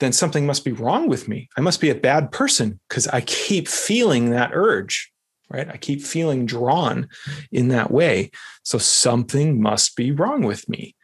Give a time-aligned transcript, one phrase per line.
[0.00, 1.48] then something must be wrong with me.
[1.56, 5.10] I must be a bad person because I keep feeling that urge,
[5.50, 5.68] right?
[5.68, 7.08] I keep feeling drawn
[7.50, 8.30] in that way.
[8.62, 10.94] So something must be wrong with me.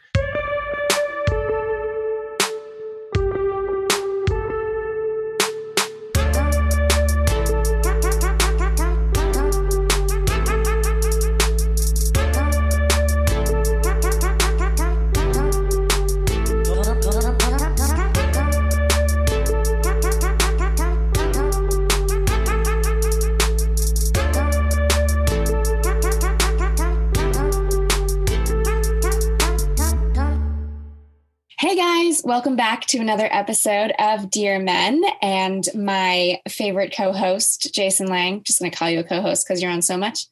[32.35, 38.43] Welcome back to another episode of Dear Men and my favorite co host, Jason Lang.
[38.43, 40.27] Just going to call you a co host because you're on so much.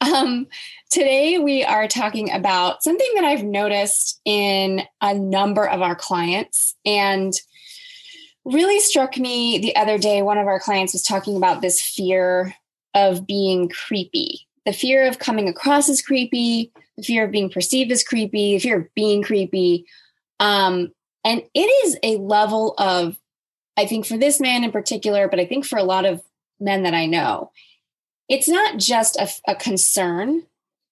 [0.00, 0.48] Um,
[0.90, 6.74] today, we are talking about something that I've noticed in a number of our clients
[6.84, 7.32] and
[8.44, 10.22] really struck me the other day.
[10.22, 12.52] One of our clients was talking about this fear
[12.94, 17.92] of being creepy, the fear of coming across as creepy, the fear of being perceived
[17.92, 19.86] as creepy, the fear of being creepy.
[20.40, 20.90] Um,
[21.24, 23.16] and it is a level of,
[23.76, 26.22] I think for this man in particular, but I think for a lot of
[26.60, 27.50] men that I know,
[28.28, 30.42] it's not just a, a concern,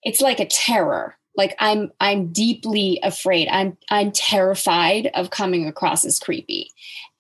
[0.03, 1.17] it's like a terror.
[1.35, 3.49] Like I'm I'm deeply afraid.
[3.49, 6.71] I'm I'm terrified of coming across as creepy.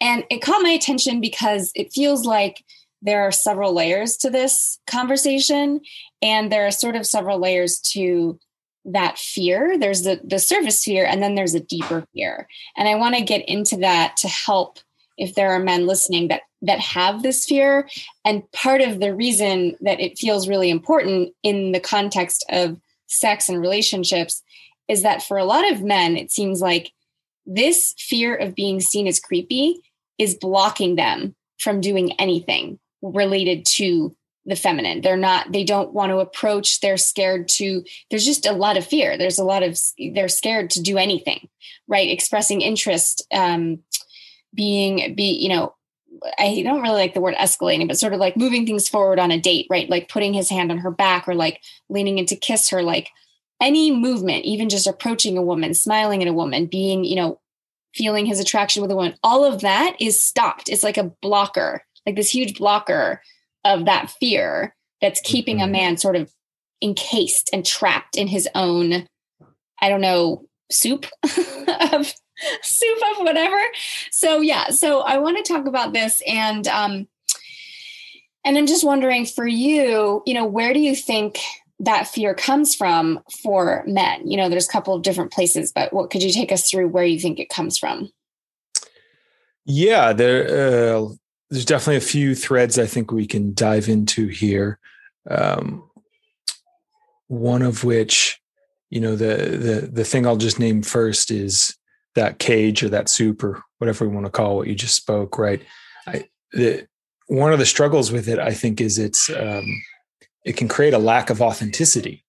[0.03, 2.63] And it caught my attention because it feels like
[3.01, 5.81] there are several layers to this conversation
[6.21, 8.39] and there are sort of several layers to
[8.84, 9.78] that fear.
[9.78, 12.48] There's the the surface fear and then there's a deeper fear.
[12.77, 14.78] And i want to get into that to help
[15.19, 17.88] if there are men listening that that have this fear.
[18.25, 23.48] And part of the reason that it feels really important in the context of sex
[23.48, 24.42] and relationships
[24.88, 26.92] is that for a lot of men it seems like
[27.47, 29.80] this fear of being seen as creepy
[30.19, 34.14] is blocking them from doing anything related to
[34.45, 35.01] the feminine.
[35.01, 38.87] They're not they don't want to approach they're scared to there's just a lot of
[38.87, 39.16] fear.
[39.16, 39.78] There's a lot of
[40.15, 41.49] they're scared to do anything
[41.89, 42.11] right?
[42.11, 43.81] Expressing interest um
[44.55, 45.75] being be you know
[46.39, 49.31] i don't really like the word escalating but sort of like moving things forward on
[49.31, 49.89] a date right?
[49.89, 53.11] Like putting his hand on her back or like leaning in to kiss her like
[53.61, 57.39] any movement even just approaching a woman smiling at a woman being you know
[57.95, 60.69] feeling his attraction with a woman all of that is stopped.
[60.69, 63.22] It's like a blocker like this huge blocker
[63.65, 65.69] of that fear that's keeping mm-hmm.
[65.69, 66.33] a man sort of
[66.83, 69.06] encased and trapped in his own
[69.81, 71.06] i don't know soup
[71.93, 72.12] of
[72.62, 73.61] soup of whatever.
[74.11, 77.06] So yeah so i want to talk about this and um
[78.45, 81.39] and i'm just wondering for you you know where do you think
[81.83, 84.28] that fear comes from for men?
[84.28, 86.89] You know there's a couple of different places but what could you take us through
[86.89, 88.09] where you think it comes from?
[89.65, 91.09] Yeah there uh,
[91.53, 94.79] there's definitely a few threads I think we can dive into here.
[95.31, 95.87] Um,
[97.29, 98.41] one of which,
[98.89, 101.77] you know, the the the thing I'll just name first is
[102.15, 105.39] that cage or that soup or whatever we want to call what you just spoke.
[105.39, 105.63] Right.
[106.07, 106.87] I, the,
[107.27, 109.83] one of the struggles with it, I think, is it's um,
[110.47, 112.25] it can create a lack of authenticity,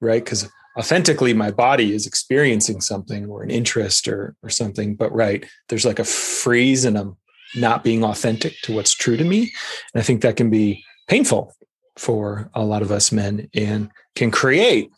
[0.00, 0.24] right?
[0.24, 5.44] Because authentically, my body is experiencing something or an interest or or something, but right,
[5.68, 7.16] there's like a freeze and I'm
[7.54, 9.52] not being authentic to what's true to me.
[9.94, 11.54] And I think that can be painful
[11.96, 14.90] for a lot of us men and can create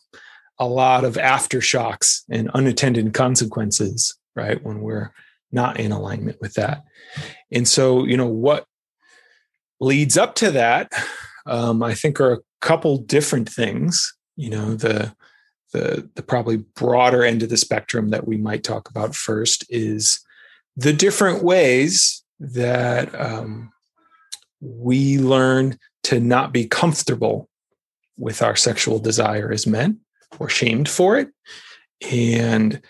[0.59, 4.63] a lot of aftershocks and unattended consequences, right?
[4.65, 5.13] When we're
[5.53, 6.85] not in alignment with that.
[7.53, 8.67] And so, you know, what
[9.81, 10.93] leads up to that,
[11.47, 14.15] um, I think are a couple different things.
[14.37, 15.15] You know, the
[15.73, 20.21] the the probably broader end of the spectrum that we might talk about first is
[20.77, 23.73] the different ways that um,
[24.61, 27.49] we learn to not be comfortable
[28.17, 30.01] with our sexual desire as men
[30.39, 31.29] or shamed for it.
[32.11, 32.81] And,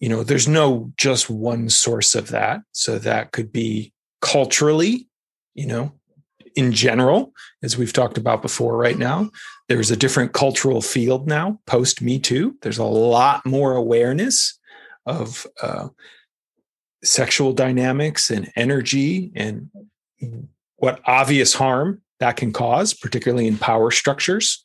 [0.00, 2.60] you know, there's no just one source of that.
[2.72, 5.08] So that could be culturally,
[5.54, 5.92] you know,
[6.56, 9.30] in general, as we've talked about before right now.
[9.68, 12.56] There's a different cultural field now, post Me Too.
[12.62, 14.58] There's a lot more awareness
[15.06, 15.88] of uh,
[17.04, 19.70] sexual dynamics and energy and
[20.76, 24.64] what obvious harm that can cause, particularly in power structures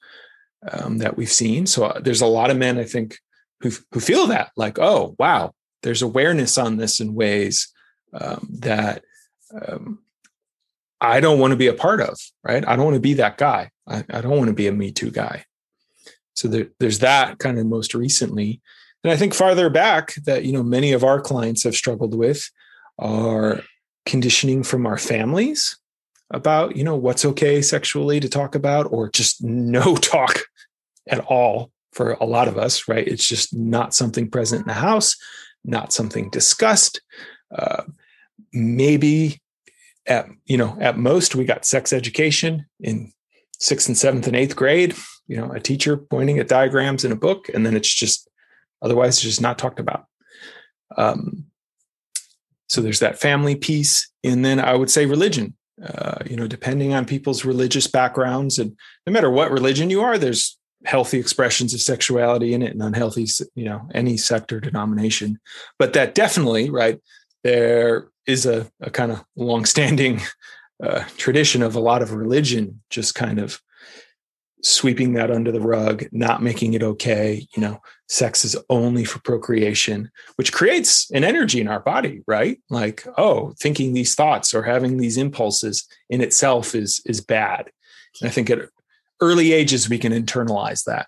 [0.72, 1.66] um, that we've seen.
[1.66, 3.18] So uh, there's a lot of men, I think,
[3.62, 5.54] who who feel that like, oh wow,
[5.84, 7.72] there's awareness on this in ways
[8.14, 9.04] um, that
[9.54, 10.00] um,
[11.00, 12.18] I don't want to be a part of.
[12.44, 12.68] Right?
[12.68, 13.72] I don't want to be that guy.
[13.88, 15.46] I, I don't want to be a Me Too guy.
[16.34, 18.62] So there, there's that kind of most recently.
[19.04, 22.50] And I think farther back that, you know, many of our clients have struggled with
[23.00, 23.62] are
[24.06, 25.78] conditioning from our families
[26.32, 30.42] about you know what's okay sexually to talk about or just no talk
[31.08, 33.08] at all for a lot of us right?
[33.08, 35.16] It's just not something present in the house
[35.64, 37.02] not something discussed.
[37.56, 37.84] Uh,
[38.52, 39.42] maybe
[40.06, 43.12] at you know at most we got sex education in
[43.60, 44.94] sixth and seventh and eighth grade
[45.28, 48.28] you know a teacher pointing at diagrams in a book and then it's just
[48.84, 50.06] otherwise it's just not talked about.
[50.96, 51.46] Um,
[52.70, 55.56] so there's that family piece and then i would say religion.
[55.84, 58.78] Uh, you know depending on people's religious backgrounds and
[59.08, 63.28] no matter what religion you are there's healthy expressions of sexuality in it and unhealthy
[63.56, 65.40] you know any sector denomination.
[65.80, 67.00] But that definitely right
[67.44, 70.22] there is a, a kind of longstanding
[70.84, 73.62] uh, tradition of a lot of religion just kind of
[74.64, 77.48] sweeping that under the rug, not making it okay.
[77.56, 82.60] You know, sex is only for procreation, which creates an energy in our body, right?
[82.70, 87.70] Like, oh, thinking these thoughts or having these impulses in itself is is bad.
[88.22, 88.70] And I think at
[89.22, 91.08] early ages we can internalize that.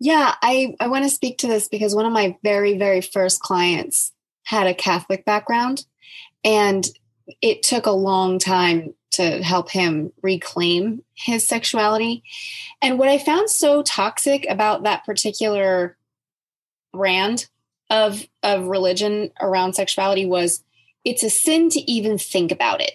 [0.00, 3.40] Yeah, I, I want to speak to this because one of my very, very first
[3.40, 4.12] clients
[4.44, 5.84] had a Catholic background.
[6.44, 6.86] And
[7.40, 12.22] it took a long time to help him reclaim his sexuality.
[12.82, 15.96] And what I found so toxic about that particular
[16.92, 17.48] brand
[17.90, 20.62] of of religion around sexuality was
[21.04, 22.92] it's a sin to even think about it.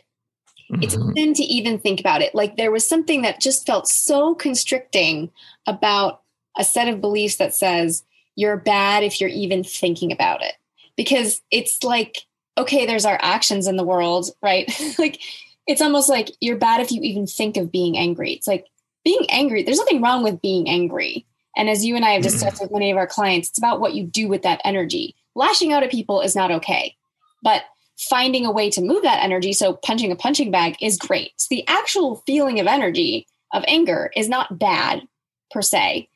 [0.71, 0.83] Mm-hmm.
[0.83, 1.13] It's a mm-hmm.
[1.15, 2.33] sin to even think about it.
[2.33, 5.31] Like there was something that just felt so constricting
[5.67, 6.21] about
[6.57, 8.03] a set of beliefs that says
[8.35, 10.53] you're bad if you're even thinking about it.
[10.95, 12.25] Because it's like
[12.57, 14.69] okay, there's our actions in the world, right?
[14.99, 15.21] like
[15.69, 18.33] it's almost like you're bad if you even think of being angry.
[18.33, 18.65] It's like
[19.05, 21.27] being angry, there's nothing wrong with being angry.
[21.55, 22.65] And as you and I have discussed mm-hmm.
[22.65, 25.15] with many of our clients, it's about what you do with that energy.
[25.35, 26.95] Lashing out at people is not okay,
[27.43, 27.63] but
[27.99, 31.33] finding a way to move that energy, so punching a punching bag, is great.
[31.37, 35.03] So the actual feeling of energy, of anger, is not bad
[35.51, 36.09] per se.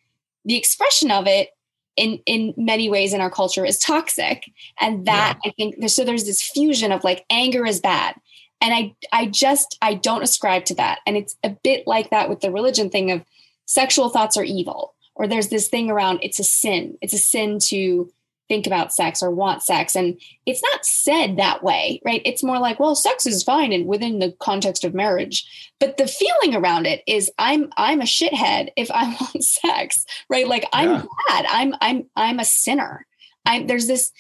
[0.46, 1.50] The expression of it
[1.96, 4.46] in in many ways in our culture is toxic
[4.82, 5.52] and that yeah.
[5.52, 8.16] i think there's, so there's this fusion of like anger is bad
[8.64, 11.00] and i i just i don't ascribe to that.
[11.06, 13.24] And it's a bit like that with the religion thing of
[13.66, 16.98] sexual thoughts are evil or there's this thing around it's a sin.
[17.02, 18.12] It's a sin to
[18.50, 19.96] think about sex or want sex.
[19.96, 22.22] And it's not said that way right?
[22.26, 25.46] It's more like well sex is fine and within the context of marriage
[25.80, 30.48] but the feeling around it is i'm i'm a shithead if i want sex right?
[30.48, 31.04] Like i'm yeah.
[31.28, 31.46] bad.
[31.50, 33.06] I'm i'm i'm a sinner.
[33.46, 34.12] I there's this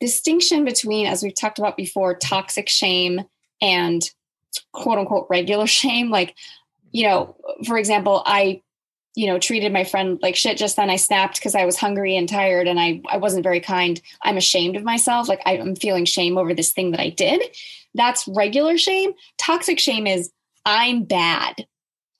[0.00, 3.22] distinction between as we've talked about before toxic shame
[3.60, 4.02] and
[4.72, 6.34] quote unquote regular shame like
[6.92, 7.36] you know
[7.66, 8.60] for example i
[9.14, 10.90] you know, treated my friend like shit just then.
[10.90, 14.00] I snapped because I was hungry and tired and I, I wasn't very kind.
[14.22, 15.28] I'm ashamed of myself.
[15.28, 17.42] Like I, I'm feeling shame over this thing that I did.
[17.94, 19.12] That's regular shame.
[19.36, 20.30] Toxic shame is
[20.64, 21.66] I'm bad.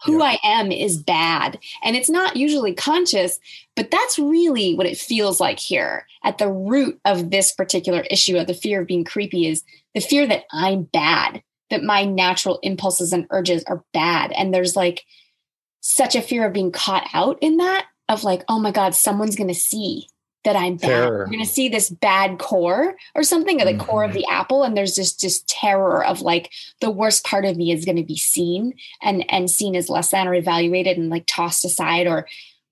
[0.05, 0.25] Who yeah.
[0.25, 1.59] I am is bad.
[1.85, 3.39] And it's not usually conscious,
[3.77, 6.07] but that's really what it feels like here.
[6.25, 9.63] At the root of this particular issue of the fear of being creepy is
[9.95, 14.33] the fear that I'm bad, that my natural impulses and urges are bad.
[14.33, 15.05] And there's like,
[15.81, 19.37] such a fear of being caught out in that of like, oh my God, someone's
[19.37, 20.07] going to see
[20.45, 20.89] that I'm bad.
[20.89, 21.19] Terror.
[21.19, 23.81] You're going to see this bad core or something, or the mm-hmm.
[23.81, 24.63] core of the apple.
[24.63, 26.51] And there's just, just terror of like
[26.81, 30.11] the worst part of me is going to be seen and, and seen as less
[30.11, 32.27] than or evaluated and like tossed aside or,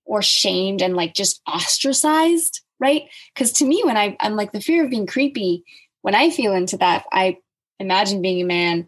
[0.05, 2.61] or shamed and like just ostracized.
[2.79, 3.03] Right.
[3.35, 5.63] Cause to me, when I, I'm like the fear of being creepy,
[6.01, 7.37] when I feel into that, I
[7.79, 8.87] imagine being a man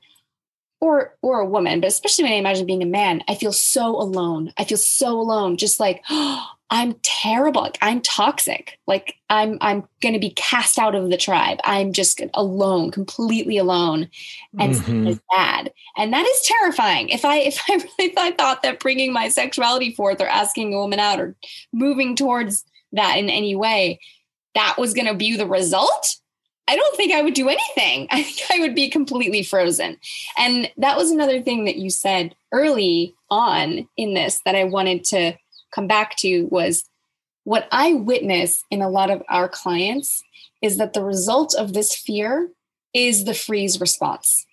[0.81, 3.95] or or a woman, but especially when I imagine being a man, I feel so
[3.95, 4.51] alone.
[4.57, 7.63] I feel so alone, just like oh, I'm terrible.
[7.63, 8.79] Like, I'm toxic.
[8.87, 11.59] Like I'm I'm going to be cast out of the tribe.
[11.65, 14.09] I'm just alone, completely alone,
[14.57, 15.07] and mm-hmm.
[15.07, 15.73] it's bad.
[15.97, 17.09] And that is terrifying.
[17.09, 20.73] If I if I really if I thought that bringing my sexuality forth or asking
[20.73, 21.35] a woman out or
[21.73, 22.63] moving towards
[22.93, 23.99] that in any way,
[24.55, 26.17] that was going to be the result,
[26.67, 28.07] I don't think I would do anything.
[28.11, 29.97] I think I would be completely frozen.
[30.37, 35.03] And that was another thing that you said early on in this that I wanted
[35.05, 35.33] to
[35.73, 36.85] come back to was
[37.43, 40.23] what I witness in a lot of our clients
[40.61, 42.49] is that the result of this fear
[42.93, 44.45] is the freeze response.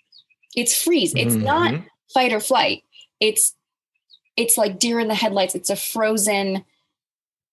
[0.54, 1.12] It's freeze.
[1.14, 1.44] It's mm-hmm.
[1.44, 1.74] not
[2.12, 2.84] fight or flight.
[3.20, 3.54] It's
[4.36, 5.54] it's like deer in the headlights.
[5.54, 6.64] It's a frozen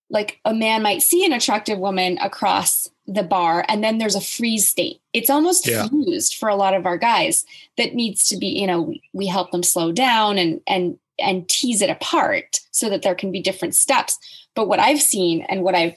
[0.10, 4.22] like a man might see an attractive woman across the bar and then there's a
[4.22, 5.88] freeze state it's almost yeah.
[5.88, 7.46] fused for a lot of our guys
[7.78, 11.48] that needs to be you know we, we help them slow down and and and
[11.48, 14.18] tease it apart so that there can be different steps
[14.56, 15.94] but what i've seen and what i've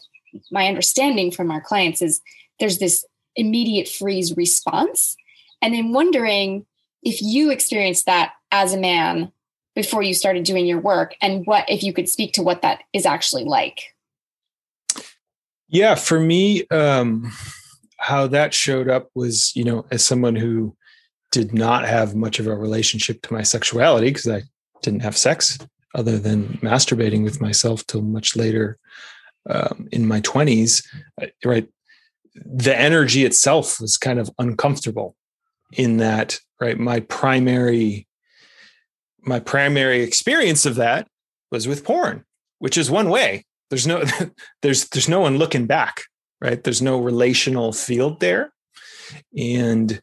[0.50, 2.20] my understanding from our clients is
[2.60, 5.16] there's this immediate freeze response
[5.62, 6.66] And I'm wondering
[7.02, 9.32] if you experienced that as a man
[9.74, 12.82] before you started doing your work and what if you could speak to what that
[12.92, 13.94] is actually like.
[15.68, 17.30] Yeah, for me, um,
[17.98, 20.74] how that showed up was, you know, as someone who
[21.30, 24.42] did not have much of a relationship to my sexuality because I
[24.82, 25.58] didn't have sex
[25.94, 28.78] other than masturbating with myself till much later
[29.48, 30.86] um, in my 20s,
[31.44, 31.68] right?
[32.34, 35.16] The energy itself was kind of uncomfortable
[35.72, 36.78] in that, right?
[36.78, 38.06] My primary,
[39.20, 41.08] my primary experience of that
[41.50, 42.24] was with porn,
[42.58, 43.44] which is one way.
[43.70, 44.02] There's no,
[44.62, 46.02] there's, there's no one looking back,
[46.40, 46.62] right?
[46.62, 48.52] There's no relational field there.
[49.36, 50.00] And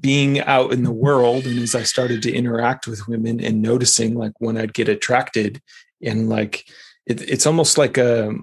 [0.00, 4.16] being out in the world and as i started to interact with women and noticing
[4.16, 5.62] like when i'd get attracted
[6.02, 6.64] and like
[7.06, 8.34] it, it's almost like a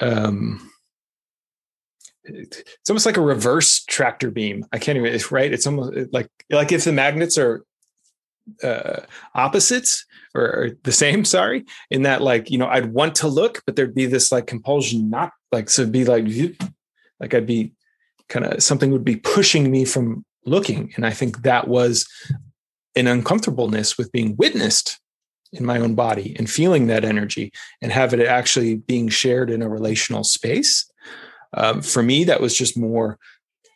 [0.00, 0.70] um
[2.24, 4.64] it's almost like a reverse tractor beam.
[4.72, 5.52] I can't even it's right?
[5.52, 7.64] It's almost like like if the magnets are
[8.62, 9.00] uh
[9.34, 13.62] opposites or, or the same sorry in that like you know i'd want to look
[13.66, 16.26] but there'd be this like compulsion not like so it'd be like
[17.20, 17.72] like i'd be
[18.28, 20.92] kind of something would be pushing me from looking.
[20.96, 22.06] And I think that was
[22.96, 25.00] an uncomfortableness with being witnessed
[25.52, 29.62] in my own body and feeling that energy and have it actually being shared in
[29.62, 30.90] a relational space.
[31.56, 33.18] Um, for me, that was just more,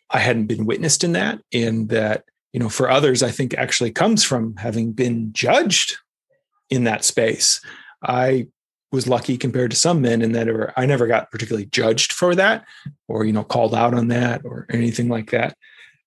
[0.09, 1.39] I hadn't been witnessed in that.
[1.53, 5.97] And that, you know, for others, I think actually comes from having been judged
[6.69, 7.61] in that space.
[8.03, 8.47] I
[8.91, 12.65] was lucky compared to some men in that I never got particularly judged for that
[13.07, 15.55] or, you know, called out on that or anything like that.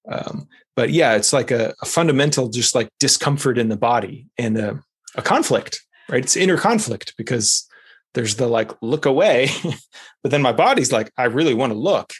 [0.08, 4.58] Um, but yeah, it's like a, a, fundamental, just like discomfort in the body and
[4.58, 4.80] a,
[5.14, 6.24] a conflict, right?
[6.24, 7.68] It's inner conflict because
[8.14, 9.48] there's the like look away,
[10.22, 12.12] but then my body's like, I really want to look,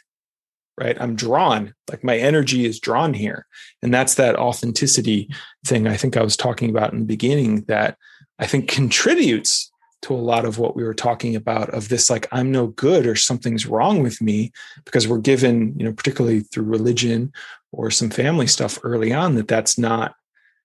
[0.78, 0.96] right?
[1.00, 3.46] I'm drawn, like my energy is drawn here.
[3.82, 5.28] And that's that authenticity
[5.66, 7.96] thing I think I was talking about in the beginning that
[8.38, 9.70] I think contributes
[10.02, 13.06] to a lot of what we were talking about of this like i'm no good
[13.06, 14.50] or something's wrong with me
[14.84, 17.32] because we're given you know particularly through religion
[17.72, 20.14] or some family stuff early on that that's not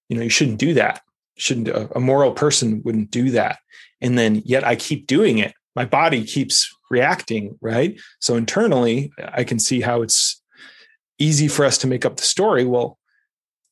[0.09, 1.01] you know you shouldn't do that.
[1.37, 3.59] Shouldn't a, moral person wouldn't do that.
[4.01, 5.53] And then yet i keep doing it.
[5.75, 7.99] My body keeps reacting right?
[8.19, 10.41] So internally i can see how it's
[11.19, 12.65] easy for us to make up the story.
[12.65, 12.97] Well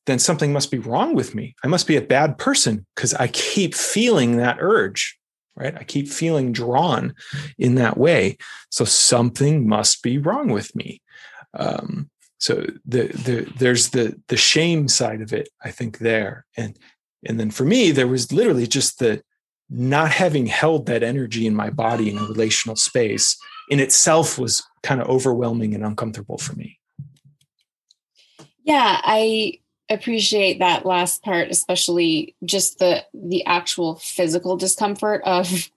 [0.06, 3.28] then something must be wrong with me i must be a bad person because i
[3.28, 5.18] keep feeling that urge
[5.56, 5.76] right?
[5.78, 7.16] I keep feeling drawn
[7.58, 8.38] in that way.
[8.70, 11.02] So something must be wrong with me.
[11.54, 16.78] Um, so the, the, there's the the shame side of it, I think there, and
[17.26, 19.24] and then for me, there was literally just the
[19.70, 23.36] not having held that energy in my body in a relational space
[23.70, 26.78] in itself was kind of overwhelming and uncomfortable for me.
[28.64, 35.70] Yeah, I appreciate that last part especially just the the actual physical discomfort of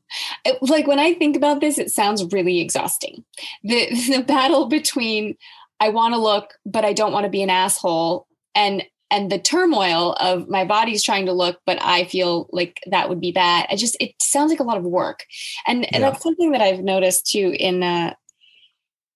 [0.62, 3.24] like when i think about this it sounds really exhausting.
[3.62, 5.36] The the battle between
[5.80, 9.38] i want to look but i don't want to be an asshole and and the
[9.38, 13.66] turmoil of my body's trying to look but i feel like that would be bad.
[13.70, 15.24] I just it sounds like a lot of work.
[15.66, 18.14] And, and that's something that i've noticed too in uh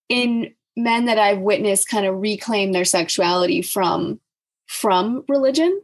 [0.09, 4.19] in men that i've witnessed kind of reclaim their sexuality from
[4.67, 5.81] from religion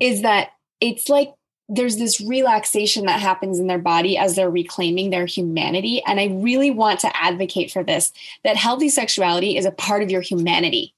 [0.00, 0.50] is that
[0.80, 1.32] it's like
[1.68, 6.02] there's this relaxation that happens in their body as they're reclaiming their humanity.
[6.06, 8.12] And I really want to advocate for this
[8.44, 10.94] that healthy sexuality is a part of your humanity.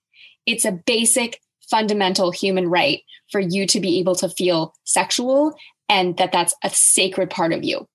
[0.46, 1.40] It's a basic,
[1.70, 5.54] fundamental human right for you to be able to feel sexual
[5.88, 7.86] and that that's a sacred part of you.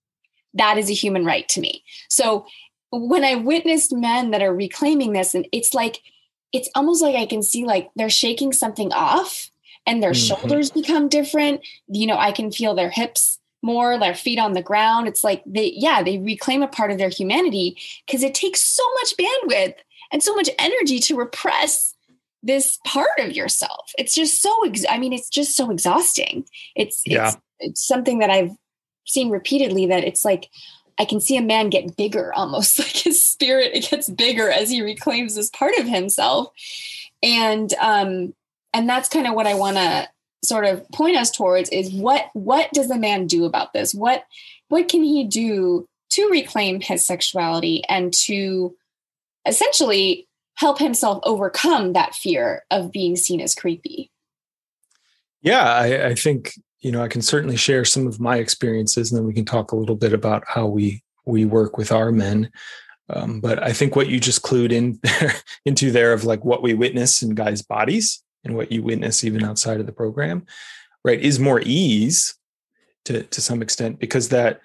[0.53, 1.83] That is a human right to me.
[2.07, 2.45] So
[2.91, 6.01] when I witnessed men that are reclaiming this, and it's like,
[6.51, 9.49] it's almost like I can see like they're shaking something off
[9.85, 10.35] and their mm-hmm.
[10.35, 11.61] shoulders become different.
[11.87, 15.07] You know, I can feel their hips more, their feet on the ground.
[15.07, 18.83] It's like they, yeah, they reclaim a part of their humanity because it takes so
[19.01, 19.75] much bandwidth
[20.11, 21.93] and so much energy to repress
[22.41, 23.91] this part of yourself.
[23.97, 26.45] It's just so, ex- I mean, it's just so exhausting.
[26.75, 27.27] It's, yeah.
[27.27, 28.51] it's, it's something that I've
[29.05, 30.49] seen repeatedly that it's like,
[30.99, 34.69] I can see a man get bigger almost like his spirit it gets bigger as
[34.69, 36.51] he reclaims this part of himself.
[37.23, 38.33] And um
[38.73, 40.07] and that's kind of what I want to
[40.43, 43.93] sort of point us towards is what what does a man do about this?
[43.93, 44.25] What
[44.67, 48.75] what can he do to reclaim his sexuality and to
[49.45, 54.11] essentially help himself overcome that fear of being seen as creepy?
[55.41, 59.17] Yeah, I, I think you know, I can certainly share some of my experiences, and
[59.17, 62.51] then we can talk a little bit about how we we work with our men.
[63.09, 65.33] Um, but I think what you just clued in there,
[65.65, 69.43] into there of like what we witness in guys' bodies and what you witness even
[69.43, 70.45] outside of the program,
[71.03, 72.35] right, is more ease
[73.05, 74.61] to to some extent because that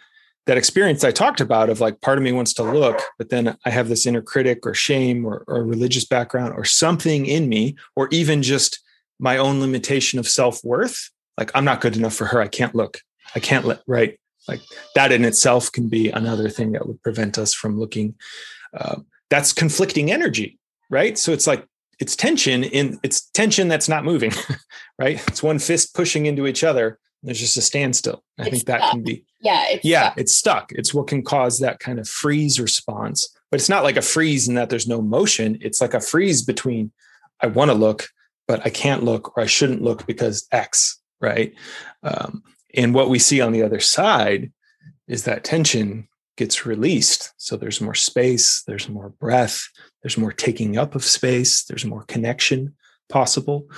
[0.46, 3.56] that experience I talked about of like part of me wants to look, but then
[3.64, 7.76] I have this inner critic or shame or, or religious background or something in me,
[7.96, 8.80] or even just
[9.18, 11.10] my own limitation of self worth.
[11.38, 12.40] Like I'm not good enough for her.
[12.40, 12.98] I can't look.
[13.34, 14.18] I can't let right.
[14.46, 14.60] Like
[14.94, 18.14] that in itself can be another thing that would prevent us from looking.
[18.76, 18.96] Uh,
[19.30, 20.58] that's conflicting energy,
[20.90, 21.16] right?
[21.18, 21.66] So it's like
[21.98, 24.32] it's tension in it's tension that's not moving,
[24.98, 25.22] right?
[25.28, 26.98] It's one fist pushing into each other.
[27.22, 28.22] There's just a standstill.
[28.38, 28.90] I It's think that stuck.
[28.92, 29.64] can be Yeah.
[29.70, 30.18] It's yeah, stuck.
[30.18, 30.72] it's stuck.
[30.72, 33.34] It's what can cause that kind of freeze response.
[33.50, 35.56] But it's not like a freeze in that there's no motion.
[35.62, 36.92] It's like a freeze between
[37.40, 38.08] I want to look,
[38.46, 41.54] but I can't look or I shouldn't look because X, right?
[42.02, 42.42] Um,
[42.74, 44.52] and what we see on the other side
[45.08, 47.32] is that tension gets released.
[47.36, 49.68] So there's more space, there's more breath,
[50.02, 52.74] there's more taking up of space, there's more connection
[53.08, 53.68] possible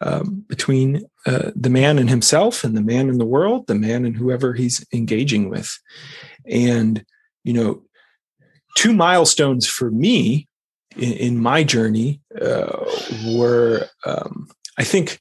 [0.00, 4.04] um, between uh, the man and himself and the man in the world, the man
[4.04, 5.78] and whoever he's engaging with.
[6.46, 7.04] And,
[7.44, 7.82] you know,
[8.76, 10.48] two milestones for me
[10.96, 12.84] in, in my journey uh,
[13.26, 14.48] were, um,
[14.78, 15.20] I think,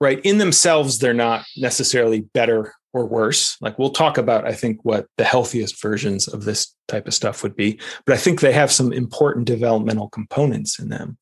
[0.00, 3.56] right, in themselves, they're not necessarily better or worse.
[3.60, 7.42] Like we'll talk about, I think, what the healthiest versions of this type of stuff
[7.42, 7.78] would be.
[8.04, 11.18] But I think they have some important developmental components in them.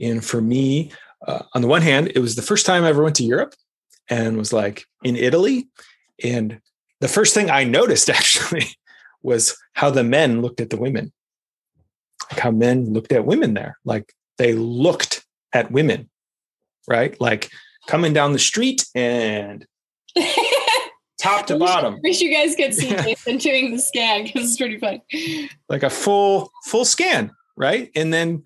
[0.00, 0.92] And for me,
[1.26, 3.54] uh, on the one hand, it was the first time I ever went to Europe
[4.08, 5.68] and was like in Italy.
[6.24, 6.60] And
[7.00, 8.66] the first thing I noticed actually
[9.22, 11.12] was how the men looked at the women,
[12.30, 13.78] like how men looked at women there.
[13.84, 16.10] Like they looked at women,
[16.88, 17.20] right?
[17.20, 17.50] Like
[17.86, 19.66] coming down the street and
[21.20, 22.90] top to I wish- bottom, Wish you guys could see.
[23.02, 25.00] Jason doing the scan because it's pretty fun.
[25.68, 27.90] like a full, full scan, right?
[27.94, 28.44] And then,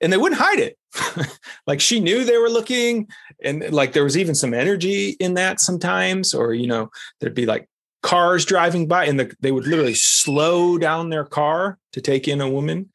[0.00, 0.78] and they wouldn't hide it.
[1.66, 3.08] like she knew they were looking
[3.42, 6.88] and like there was even some energy in that sometimes or you know
[7.18, 7.68] there'd be like
[8.02, 12.40] cars driving by and the, they would literally slow down their car to take in
[12.40, 12.88] a woman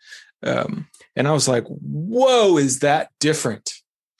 [0.44, 3.74] um, and i was like whoa is that different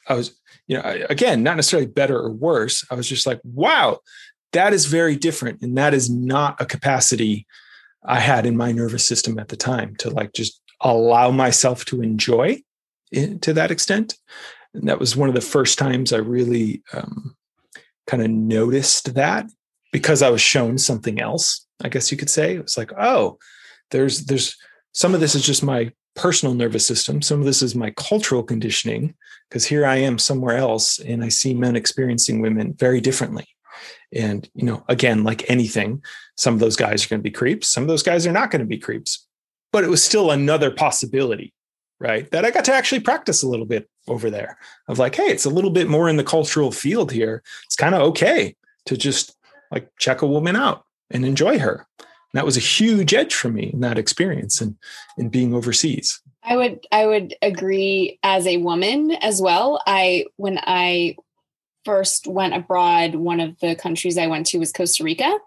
[0.10, 0.38] i was
[0.70, 4.00] you know again not necessarily better or worse i was just like wow
[4.54, 7.46] that is very different and that is not a capacity
[8.06, 12.02] i had in my nervous system at the time to like just allow myself to
[12.02, 12.58] enjoy
[13.12, 14.16] it to that extent
[14.74, 17.36] and that was one of the first times I really um,
[18.08, 19.48] kind of noticed that
[19.92, 21.66] because I was shown something else.
[21.84, 23.38] I guess you could say it was like, oh,
[23.92, 24.56] there's there's
[24.92, 27.22] some of this is just my personal nervous system.
[27.22, 29.16] Some of this is my cultural conditioning
[29.50, 33.48] because here I am somewhere else and I see men experiencing women very differently.
[34.14, 36.04] And you know, again, like anything,
[36.36, 37.70] some of those guys are going to be creeps.
[37.70, 39.26] Some of those guys are not going to be creeps.
[39.72, 41.54] But it was still another possibility
[42.00, 42.32] right?
[42.32, 45.46] That I got to actually practice a little bit over there of like, hey, it's
[45.46, 47.44] a little bit more in the cultural field here.
[47.66, 48.56] It's kind of okay
[48.86, 49.36] to just
[49.72, 51.86] like check a woman out and enjoy her.
[52.34, 54.78] That was a huge edge for me in that experience and
[55.18, 56.22] in being overseas.
[56.44, 59.82] I would I would agree as a woman as well.
[59.86, 61.16] I when I
[61.86, 65.38] first went abroad, one of the countries I went to was Costa Rica.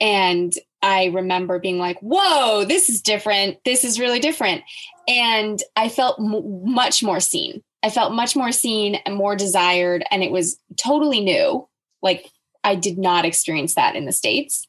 [0.00, 3.58] And I remember being like, whoa, this is different.
[3.64, 4.62] This is really different.
[5.06, 7.62] And I felt m- much more seen.
[7.82, 10.04] I felt much more seen and more desired.
[10.10, 11.68] And it was totally new.
[12.00, 12.30] Like
[12.64, 14.66] I did not experience that in the States.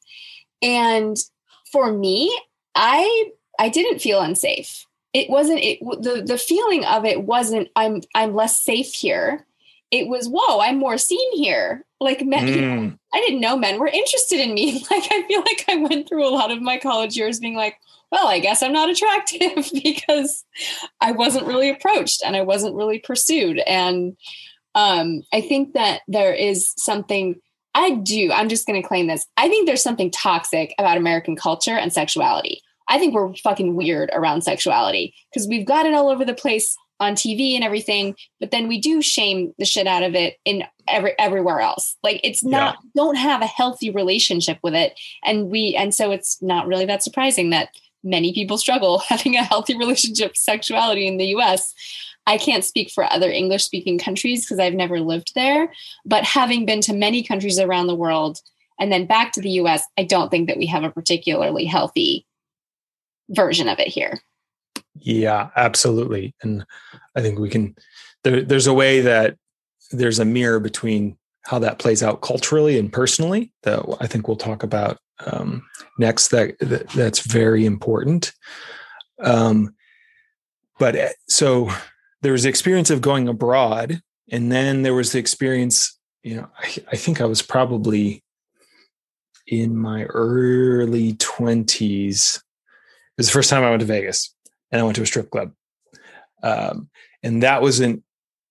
[0.61, 1.17] And
[1.73, 2.33] for me,
[2.75, 4.85] I I didn't feel unsafe.
[5.11, 9.45] It wasn't it the the feeling of it wasn't I'm I'm less safe here.
[9.91, 11.85] It was whoa, I'm more seen here.
[11.99, 14.83] Like men, Mm, I didn't know men were interested in me.
[14.91, 17.77] Like I feel like I went through a lot of my college years being like,
[18.11, 20.45] well, I guess I'm not attractive because
[21.01, 23.59] I wasn't really approached and I wasn't really pursued.
[23.59, 24.15] And
[24.75, 27.41] um, I think that there is something
[27.75, 28.31] I do.
[28.31, 29.25] I'm just going to claim this.
[29.37, 32.61] I think there's something toxic about American culture and sexuality.
[32.87, 36.75] I think we're fucking weird around sexuality because we've got it all over the place
[36.99, 40.63] on TV and everything, but then we do shame the shit out of it in
[40.87, 41.97] every everywhere else.
[42.03, 46.41] Like it's not don't have a healthy relationship with it, and we and so it's
[46.41, 47.69] not really that surprising that
[48.03, 51.73] many people struggle having a healthy relationship with sexuality in the U.S.
[52.25, 55.71] I can't speak for other English speaking countries because I've never lived there,
[56.05, 58.39] but having been to many countries around the world
[58.79, 62.25] and then back to the US, I don't think that we have a particularly healthy
[63.29, 64.21] version of it here.
[64.99, 66.35] yeah, absolutely.
[66.41, 66.65] And
[67.15, 67.75] I think we can,
[68.23, 69.37] there, there's a way that
[69.91, 74.37] there's a mirror between how that plays out culturally and personally that I think we'll
[74.37, 75.63] talk about um,
[75.99, 76.29] next.
[76.29, 78.33] That, that that's very important.
[79.21, 79.75] Um,
[80.79, 81.69] but uh, so
[82.23, 86.49] there was the experience of going abroad And then there was the experience, you know,
[86.57, 88.23] I, I think I was probably
[89.45, 92.37] in my early 20s.
[92.37, 92.41] It
[93.17, 94.33] was the first time I went to Vegas
[94.71, 95.51] and I went to a strip club.
[96.41, 96.89] Um,
[97.21, 98.01] and that was a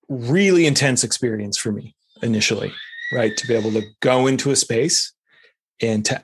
[0.07, 2.71] really intense experience for me initially,
[3.11, 3.35] right?
[3.35, 5.11] To be able to go into a space
[5.81, 6.23] and to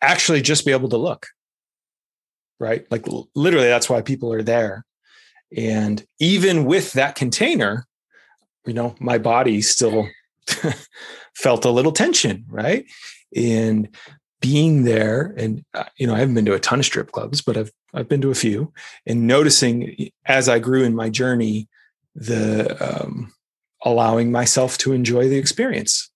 [0.00, 1.26] actually just be able to look,
[2.58, 2.86] right?
[2.90, 4.84] Like literally, that's why people are there.
[5.56, 7.86] And even with that container,
[8.66, 10.08] you know, my body still
[11.34, 12.84] felt a little tension, right?
[13.34, 13.88] And
[14.40, 17.40] being there, and uh, you know, I haven't been to a ton of strip clubs,
[17.40, 18.72] but I've I've been to a few,
[19.06, 21.68] and noticing as I grew in my journey,
[22.14, 23.32] the um,
[23.84, 26.10] allowing myself to enjoy the experience,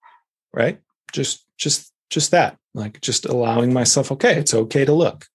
[0.53, 0.81] right?
[1.13, 4.13] Just just just that, like just allowing myself.
[4.13, 5.27] Okay, it's okay to look.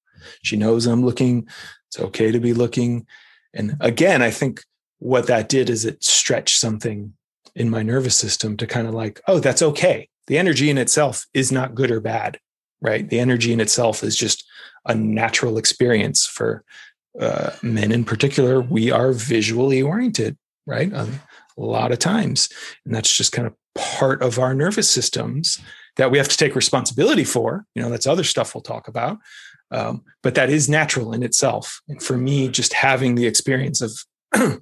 [0.43, 1.47] She knows I'm looking.
[1.87, 3.07] It's okay to be looking.
[3.53, 4.63] And again, I think
[4.99, 7.13] what that did is it stretched something
[7.55, 10.07] in my nervous system to kind of like, oh, that's okay.
[10.27, 12.39] The energy in itself is not good or bad,
[12.81, 13.07] right?
[13.07, 14.45] The energy in itself is just
[14.85, 16.63] a natural experience for
[17.19, 18.61] uh, men in particular.
[18.61, 20.91] We are visually oriented, right?
[20.93, 21.07] A
[21.57, 22.47] lot of times.
[22.85, 25.59] And that's just kind of part of our nervous systems
[25.97, 27.65] that we have to take responsibility for.
[27.75, 29.17] You know, that's other stuff we'll talk about.
[29.71, 31.81] Um, but that is natural in itself.
[31.87, 33.91] And for me, just having the experience of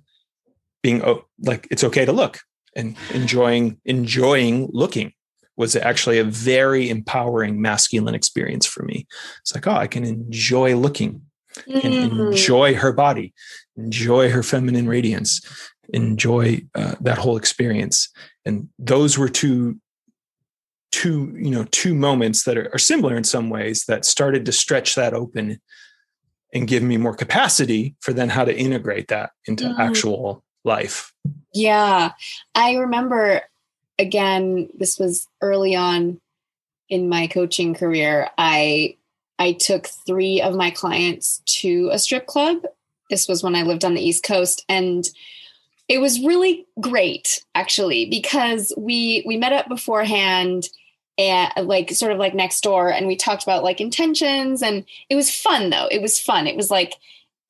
[0.84, 2.40] being oh, like it's okay to look
[2.76, 5.14] and enjoying enjoying looking
[5.58, 9.06] was actually a very empowering masculine experience for me.
[9.42, 11.22] It's like, oh, I can enjoy looking
[11.68, 12.32] and mm.
[12.32, 13.34] enjoy her body,
[13.76, 15.42] enjoy her feminine radiance,
[15.90, 18.08] enjoy uh, that whole experience.
[18.46, 19.82] And those were two
[20.92, 24.52] two you know two moments that are, are, similar in some ways that started to
[24.52, 25.60] stretch that open
[26.54, 29.78] and give me more capacity for then how to integrate that into mm.
[29.78, 31.14] actual life.
[31.54, 32.14] Yeah.
[32.56, 33.42] I remember
[33.98, 36.20] again this was early on
[36.90, 38.30] in my coaching career.
[38.38, 38.98] I
[39.38, 42.64] i took three of my clients to a strip club.
[43.10, 45.08] This was when i lived on the east coast and
[45.90, 50.70] it was really great actually because we we met up beforehand
[51.18, 55.16] and like sort of like next door and we talked about like intentions and it
[55.16, 55.88] was fun though.
[55.92, 56.48] It was fun.
[56.48, 56.94] It was like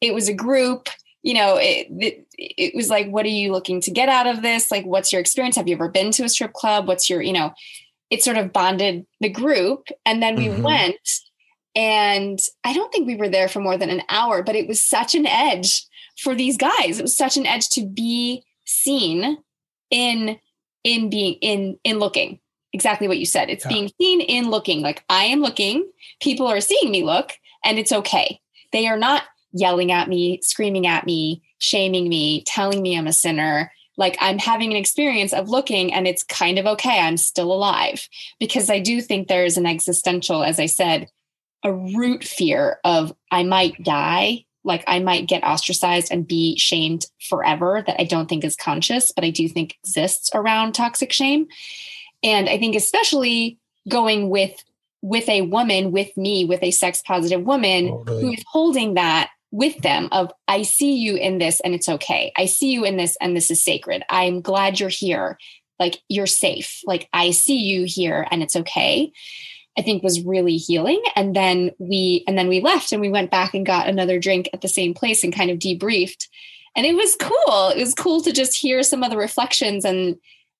[0.01, 0.89] it was a group
[1.21, 4.41] you know it, it, it was like what are you looking to get out of
[4.41, 4.71] this?
[4.71, 5.57] Like what's your experience?
[5.57, 6.87] Have you ever been to a strip club?
[6.87, 7.53] What's your you know
[8.09, 10.63] it sort of bonded the group and then we mm-hmm.
[10.63, 11.19] went
[11.75, 14.81] and i don't think we were there for more than an hour but it was
[14.81, 15.85] such an edge
[16.21, 19.37] for these guys it was such an edge to be seen
[19.89, 20.39] in
[20.83, 22.39] in being in in looking
[22.73, 23.49] exactly what you said.
[23.49, 23.69] It's yeah.
[23.69, 24.81] being seen in looking.
[24.81, 25.89] Like I am looking,
[26.21, 28.39] people are seeing me look, and it's okay.
[28.71, 33.13] They are not yelling at me, screaming at me, shaming me, telling me I'm a
[33.13, 33.71] sinner.
[33.97, 36.99] Like I'm having an experience of looking and it's kind of okay.
[36.99, 38.07] I'm still alive
[38.39, 41.09] because I do think there is an existential, as I said,
[41.63, 44.45] a root fear of I might die.
[44.63, 49.11] Like I might get ostracized and be shamed forever that I don't think is conscious,
[49.11, 51.47] but I do think exists around toxic shame.
[52.23, 54.63] And i think especially going with
[55.01, 58.21] with a woman with me with a sex positive woman oh, totally.
[58.21, 62.31] who is holding that with them of i see you in this and it's okay.
[62.37, 64.03] I see you in this and this is sacred.
[64.09, 65.37] I'm glad you're here.
[65.79, 66.81] Like you're safe.
[66.85, 69.11] Like i see you here and it's okay
[69.79, 71.01] i think was really healing.
[71.15, 74.49] And then we and then we left and we went back and got another drink
[74.53, 76.27] at the same place and kind of debriefed.
[76.75, 77.69] And it was cool.
[77.69, 80.17] It was cool to just hear some of the reflections and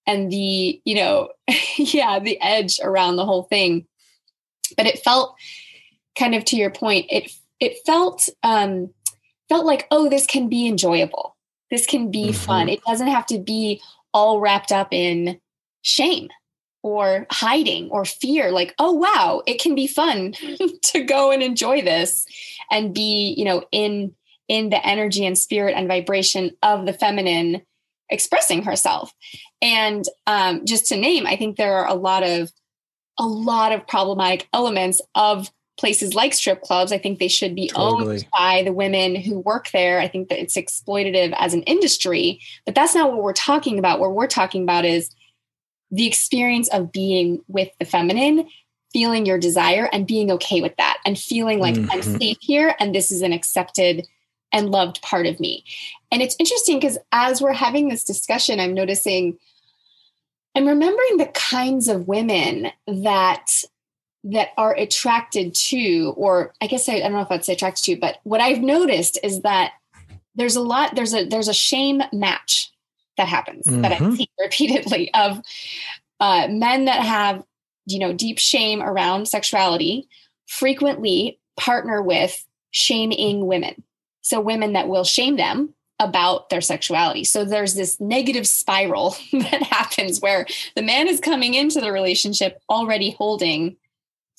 [0.07, 1.29] and the you know
[1.77, 3.85] yeah the edge around the whole thing.
[4.77, 5.35] But it felt
[6.17, 8.89] kind of to your point it it felt um
[9.49, 11.35] felt like oh this can be enjoyable.
[11.69, 12.45] This can be mm-hmm.
[12.45, 12.69] fun.
[12.69, 13.81] It doesn't have to be
[14.13, 15.39] all wrapped up in
[15.81, 16.29] shame
[16.81, 20.33] or hiding or fear like oh wow it can be fun
[20.81, 22.25] to go and enjoy this
[22.71, 24.13] and be you know in
[24.47, 27.61] in the energy and spirit and vibration of the feminine
[28.09, 29.13] expressing herself.
[29.61, 32.51] And um, just to name, I think there are a lot of
[33.17, 36.91] a lot of problematic elements of places like strip clubs.
[36.91, 38.15] I think they should be totally.
[38.15, 39.99] owned by the women who work there.
[39.99, 43.99] I think that it's exploitative as an industry, but that's not what we're talking about.
[43.99, 45.09] What we're talking about is
[45.91, 48.47] the experience of being with the feminine,
[48.93, 51.91] feeling your desire and being okay with that and feeling like mm-hmm.
[51.91, 54.07] I'm safe here and this is an accepted
[54.51, 55.63] and loved part of me.
[56.11, 59.37] And it's interesting because as we're having this discussion, I'm noticing,
[60.55, 63.63] I'm remembering the kinds of women that
[64.25, 67.85] that are attracted to, or I guess I, I don't know if I'd say attracted
[67.85, 69.71] to, but what I've noticed is that
[70.35, 72.71] there's a lot, there's a there's a shame match
[73.19, 73.81] that happens mm-hmm.
[73.81, 75.41] that I see repeatedly of
[76.19, 77.43] uh, men that have,
[77.85, 80.07] you know, deep shame around sexuality
[80.47, 83.83] frequently partner with shaming women.
[84.21, 87.25] So women that will shame them about their sexuality.
[87.25, 92.61] So there's this negative spiral that happens where the man is coming into the relationship
[92.69, 93.75] already holding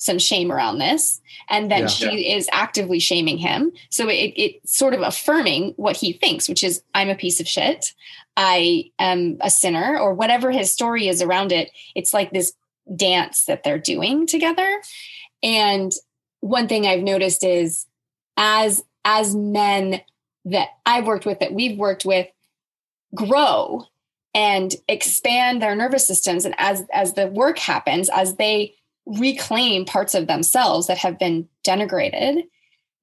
[0.01, 1.21] some shame around this.
[1.47, 2.35] And then yeah, she yeah.
[2.35, 3.71] is actively shaming him.
[3.89, 7.47] So it, it's sort of affirming what he thinks which is i'm a piece of
[7.47, 7.93] shit.
[8.35, 11.69] I am a sinner or whatever his story is around it.
[11.93, 12.53] It's like this
[12.95, 14.81] dance that they're doing together.
[15.43, 15.91] And
[16.39, 17.85] one thing i've noticed is
[18.37, 20.01] as as men
[20.45, 22.27] that i've worked with that we've worked with
[23.13, 23.85] grow
[24.33, 26.45] and expand their nervous systems.
[26.45, 31.47] And as as the work happens as they reclaim parts of themselves that have been
[31.65, 32.43] denigrated,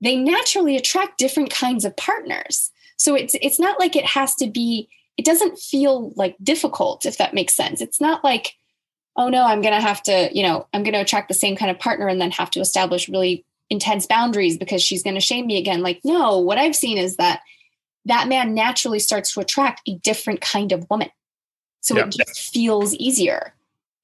[0.01, 2.71] they naturally attract different kinds of partners.
[2.97, 7.19] So it's it's not like it has to be it doesn't feel like difficult if
[7.19, 7.81] that makes sense.
[7.81, 8.55] It's not like
[9.17, 11.57] oh no, I'm going to have to, you know, I'm going to attract the same
[11.57, 15.21] kind of partner and then have to establish really intense boundaries because she's going to
[15.21, 15.83] shame me again.
[15.83, 17.41] Like no, what I've seen is that
[18.05, 21.11] that man naturally starts to attract a different kind of woman.
[21.81, 23.55] So it just feels easier.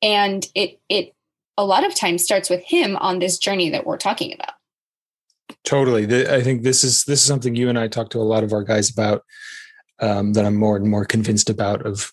[0.02, 1.13] And it it
[1.56, 4.54] a lot of times starts with him on this journey that we're talking about.
[5.64, 6.26] Totally.
[6.28, 8.52] I think this is this is something you and I talk to a lot of
[8.52, 9.22] our guys about
[10.00, 12.10] um, that I'm more and more convinced about of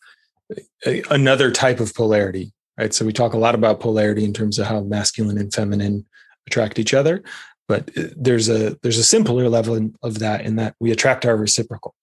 [0.86, 2.54] a, another type of polarity.
[2.78, 2.94] Right.
[2.94, 6.06] So we talk a lot about polarity in terms of how masculine and feminine
[6.48, 7.24] attract each other,
[7.68, 11.36] but uh, there's a there's a simpler level of that in that we attract our
[11.36, 11.96] reciprocal.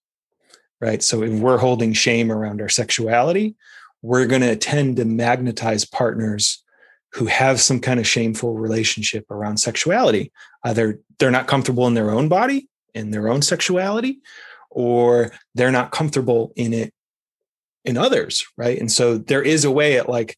[0.79, 1.03] Right.
[1.03, 3.55] So if we're holding shame around our sexuality,
[4.01, 6.63] we're going to tend to magnetize partners
[7.13, 10.31] who have some kind of shameful relationship around sexuality.
[10.63, 14.19] Either they're not comfortable in their own body, in their own sexuality,
[14.69, 16.93] or they're not comfortable in it
[17.85, 18.79] in others, right?
[18.79, 20.37] And so there is a way it like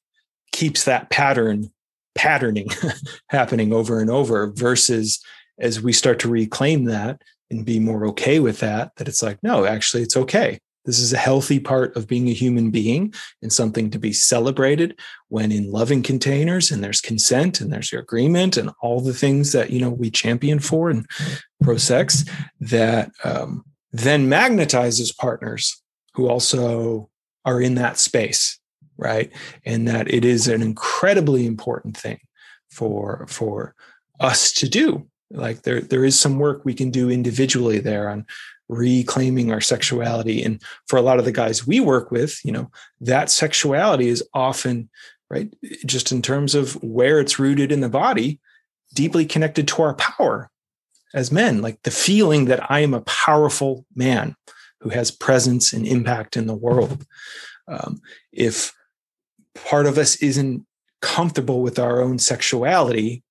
[0.52, 1.72] keeps that pattern
[2.16, 2.68] patterning
[3.30, 5.24] happening over and over versus
[5.60, 9.38] as we start to reclaim that and be more okay with that that it's like
[9.44, 13.54] no actually it's okay this is a healthy part of being a human being and
[13.54, 18.58] something to be celebrated when in loving containers and there's consent and there's your agreement
[18.58, 21.06] and all the things that you know we champion for and
[21.62, 22.26] pro sex
[22.60, 25.82] that um, then magnetizes partners
[26.14, 27.10] who also
[27.46, 28.60] are in that space
[29.02, 29.32] right?
[29.66, 32.20] And that it is an incredibly important thing
[32.70, 33.76] for for
[34.20, 35.08] us to do.
[35.32, 38.26] Like there there is some work we can do individually there on
[38.72, 40.42] reclaiming our sexuality.
[40.44, 44.24] And for a lot of the guys we work with you know that sexuality is
[44.34, 44.90] often
[45.30, 45.54] right
[45.86, 48.40] just in terms of where it's rooted in the body
[48.94, 50.50] deeply connected to our power
[51.14, 54.36] as men like the feeling that i am a powerful man
[54.80, 57.06] who has presence and impact in the world.
[57.68, 58.74] Um, if
[59.54, 60.66] part of us isn't
[61.02, 63.24] comfortable with our own sexuality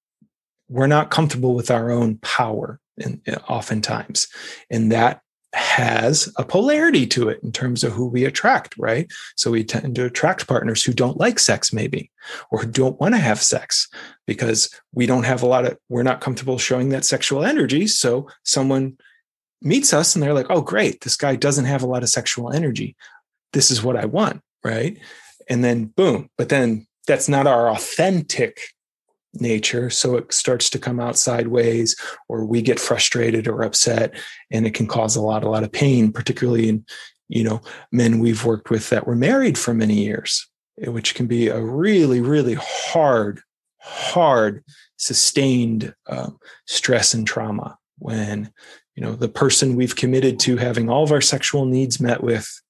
[0.71, 4.29] we're not comfortable with our own power and oftentimes.
[4.71, 5.21] And that
[5.53, 9.11] has a polarity to it in terms of who we attract, right?
[9.37, 12.11] So we tend to attract partners who don't like sex, maybe,
[12.51, 13.89] or who don't want to have sex
[14.27, 17.87] because we don't have a lot of, we're not comfortable showing that sexual energy.
[17.89, 18.97] So someone
[19.61, 22.53] meets us and they're like, oh, great, this guy doesn't have a lot of sexual
[22.53, 22.97] energy.
[23.53, 24.99] This is what I want, right?
[25.49, 28.61] And then boom, but then that's not our authentic
[29.35, 29.91] nature.
[29.91, 31.97] So it starts to come out sideways
[32.29, 34.15] or we get frustrated or upset
[34.51, 36.85] and it can cause a lot a lot of pain particularly in
[37.29, 37.61] you know
[37.93, 40.49] men we've worked with that were married for many years
[40.83, 43.41] eh, which can be a really really hard
[43.79, 44.65] hard
[44.97, 48.53] sustained um, stress and trauma when
[48.97, 52.61] you know the person we've committed to having all of our sexual needs met with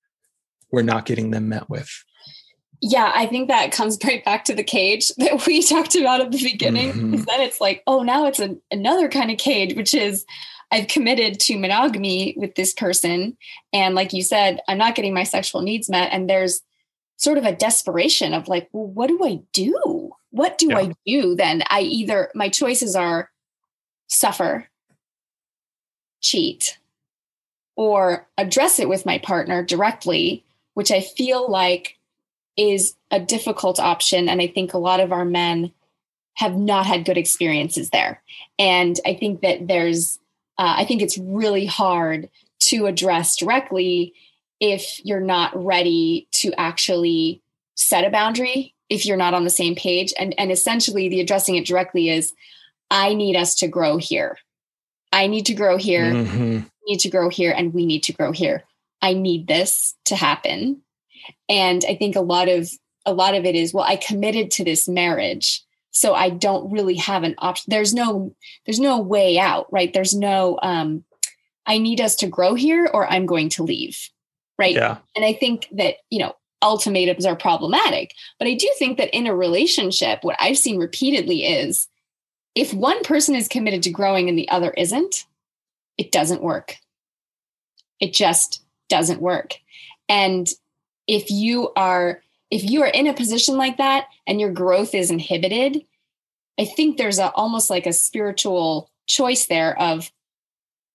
[0.70, 1.90] we're not getting them met with
[2.80, 6.32] yeah, I think that comes right back to the cage that we talked about at
[6.32, 6.92] the beginning.
[6.92, 7.16] Mm-hmm.
[7.16, 10.24] Then it's like, oh, now it's a, another kind of cage, which is
[10.70, 13.36] I've committed to monogamy with this person.
[13.72, 16.12] And like you said, I'm not getting my sexual needs met.
[16.12, 16.62] And there's
[17.16, 20.12] sort of a desperation of like, well, what do I do?
[20.30, 20.78] What do yeah.
[20.78, 21.64] I do then?
[21.68, 23.30] I either, my choices are
[24.06, 24.68] suffer,
[26.20, 26.78] cheat,
[27.74, 31.98] or address it with my partner directly, which I feel like
[32.60, 34.28] is a difficult option.
[34.28, 35.72] And I think a lot of our men
[36.34, 38.22] have not had good experiences there.
[38.58, 40.18] And I think that there's,
[40.58, 42.28] uh, I think it's really hard
[42.64, 44.12] to address directly
[44.60, 47.40] if you're not ready to actually
[47.76, 50.12] set a boundary, if you're not on the same page.
[50.18, 52.34] And, and essentially, the addressing it directly is
[52.90, 54.36] I need us to grow here.
[55.12, 56.60] I need to grow here, mm-hmm.
[56.86, 58.64] need to grow here, and we need to grow here.
[59.00, 60.82] I need this to happen
[61.48, 62.68] and i think a lot of
[63.06, 66.94] a lot of it is well i committed to this marriage so i don't really
[66.94, 67.64] have an option.
[67.68, 68.34] There's no
[68.66, 69.92] there's no way out right?
[69.92, 71.04] There's no um
[71.66, 73.98] i need us to grow here or i'm going to leave
[74.58, 74.74] right?
[74.74, 74.98] Yeah.
[75.16, 79.26] and i think that you know ultimatums are problematic but i do think that in
[79.26, 81.88] a relationship what i've seen repeatedly is
[82.54, 85.24] if one person is committed to growing and the other isn't
[86.00, 86.76] it doesn't work.
[88.00, 89.56] It just doesn't work.
[90.08, 90.48] And
[91.06, 95.10] if you are if you are in a position like that and your growth is
[95.10, 95.82] inhibited
[96.58, 100.10] i think there's a almost like a spiritual choice there of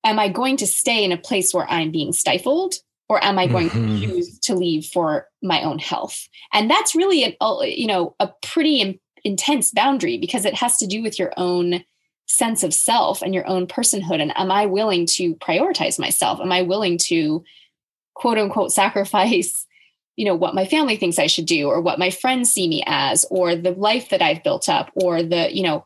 [0.04, 2.76] am i going to stay in a place where i'm being stifled
[3.10, 4.00] or am i going Mhm.
[4.02, 6.28] to choose to leave for my own health?
[6.54, 10.78] And that's really an uh, you know a pretty in- intense boundary because it has
[10.78, 11.84] to do with your own
[12.28, 14.22] sense of self and your own personhood.
[14.22, 16.40] And am i willing to prioritize myself?
[16.40, 17.44] Am i willing to
[18.16, 19.65] quote unquote sacrifice
[20.16, 22.84] you know what my family thinks i should do or what my friends see me
[22.86, 25.86] as or the life that i've built up or the you know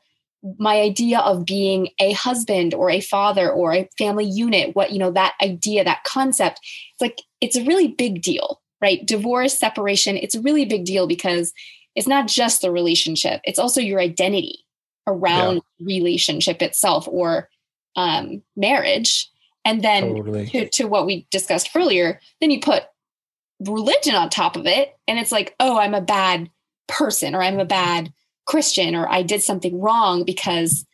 [0.58, 5.00] my idea of being a husband or a father or a family unit what you
[5.00, 6.60] know that idea that concept
[6.94, 9.06] it's like it's a really big deal right?
[9.06, 11.52] Divorce separation it's a really big deal because
[11.96, 14.64] it's not just the relationship it's also your identity
[15.10, 17.50] around relationship itself or
[17.96, 19.30] um, marriage.
[19.66, 20.46] And then Totally.
[20.48, 22.84] to, to what we discussed earlier, then you put
[23.60, 26.50] religion on top of it, and it's like, oh, I'm a bad
[26.88, 28.14] person, or I'm a bad
[28.46, 30.86] Christian, or I did something wrong because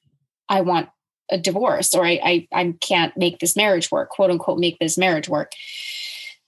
[0.49, 0.89] I want
[1.31, 4.97] a divorce, or I I, I can't make this marriage work, quote unquote, make this
[4.97, 5.51] marriage work.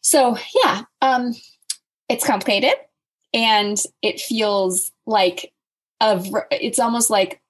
[0.01, 1.33] So yeah, um,
[2.09, 2.75] it's complicated,
[3.33, 5.51] and it feels like
[5.99, 7.41] of it's almost like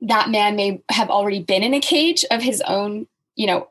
[0.00, 3.68] that man may have already been in a cage of his own you know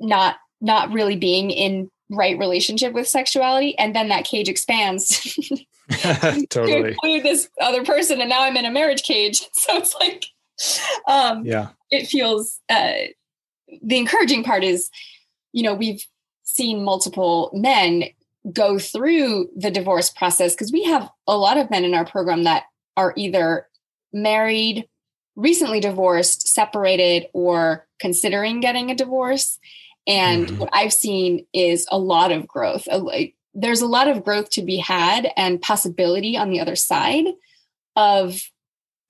[0.00, 5.56] not not really being in right relationship with sexuality and then that cage expands to
[6.50, 6.90] totally.
[7.02, 10.24] include this other person and now i'm in a marriage cage so it's like
[11.08, 11.68] um Yeah.
[11.90, 12.92] it feels uh
[13.82, 14.90] the encouraging part is
[15.52, 16.04] you know we've
[16.44, 18.04] seen multiple men
[18.52, 22.44] go through the divorce process because we have a lot of men in our program
[22.44, 22.64] that
[22.96, 23.68] are either
[24.12, 24.88] married
[25.36, 29.58] recently divorced separated or considering getting a divorce
[30.08, 30.58] and Mhm.
[30.58, 34.62] what i've seen is a lot of growth like, there's a lot of growth to
[34.62, 37.26] be had and possibility on the other side
[37.96, 38.50] of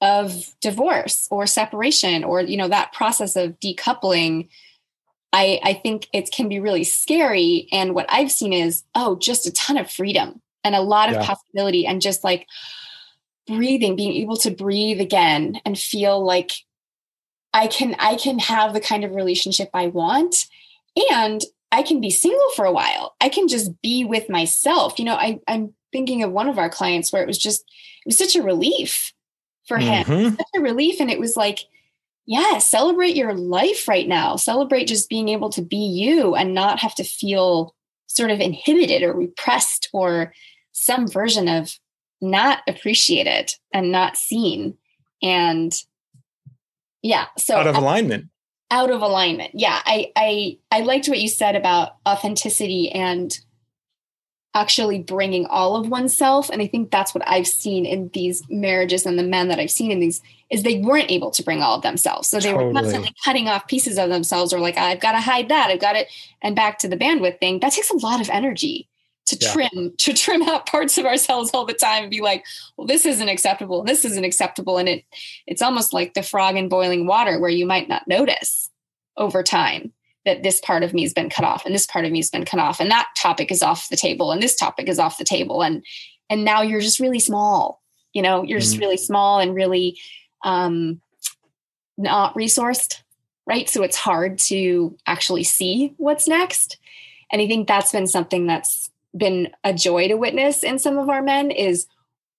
[0.00, 4.48] of divorce or separation or you know that process of decoupling
[5.32, 9.46] i i think it can be really scary and what i've seen is oh just
[9.46, 11.26] a ton of freedom and a lot of Yeah.
[11.26, 12.46] possibility and just like
[13.46, 16.52] breathing being able to breathe again and feel like
[17.52, 20.46] i can i can have the kind of relationship i want
[21.10, 23.14] and i can be single for a while.
[23.20, 24.98] I can just be with myself.
[24.98, 28.08] You know i i'm thinking of one of our clients where it was just it
[28.08, 29.12] was such a relief
[29.66, 30.04] for him.
[30.04, 30.36] Mhm.
[30.36, 31.60] such a relief and it was like
[32.26, 34.36] yeah celebrate your life right now.
[34.36, 37.74] Celebrate just being able to be you and not have to feel
[38.06, 40.32] sort of inhibited or repressed or
[40.72, 41.78] some version of
[42.20, 44.76] not appreciated and not seen.
[45.22, 45.72] And
[47.02, 48.26] yeah so Out of alignment.
[48.70, 49.52] Out of alignment.
[49.54, 53.38] Yeah i i i liked what you said about authenticity and
[54.54, 56.50] actually bringing all of oneself.
[56.50, 59.70] And i think that's what i've seen in these marriages and the men that i've
[59.70, 62.28] seen in these is they weren't able to bring all of themselves.
[62.28, 65.48] So they were constantly cutting off pieces of themselves or like i've got to hide
[65.48, 65.70] that.
[65.70, 66.08] I've got it
[66.42, 68.88] and back to the bandwidth thing that takes a lot of energy
[69.28, 69.52] to Yeah.
[69.52, 72.44] trim to trim out parts of ourselves all the time and be like
[72.76, 75.04] well this isn't acceptable and this isn't acceptable and it
[75.46, 78.70] it's almost like the frog in boiling water where you might not notice
[79.16, 79.92] over time
[80.24, 82.30] that this part of me has been cut off and this part of me has
[82.30, 85.18] been cut off and that topic is off the table and this topic is off
[85.18, 85.84] the table and
[86.30, 88.80] and now you're just really small you know you're just Mhm.
[88.80, 89.98] really small and really
[90.44, 91.00] um
[91.96, 93.02] not resourced
[93.46, 96.76] right so it's hard to actually see what's next
[97.32, 101.08] and i think that's been something that's been a joy to witness in some of
[101.08, 101.86] our men is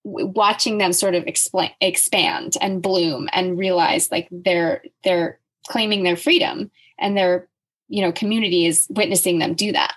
[0.03, 6.15] watching them sort of explain, expand and bloom and realize like they're they're claiming their
[6.15, 7.47] freedom and their
[7.89, 9.95] you know community is witnessing them do that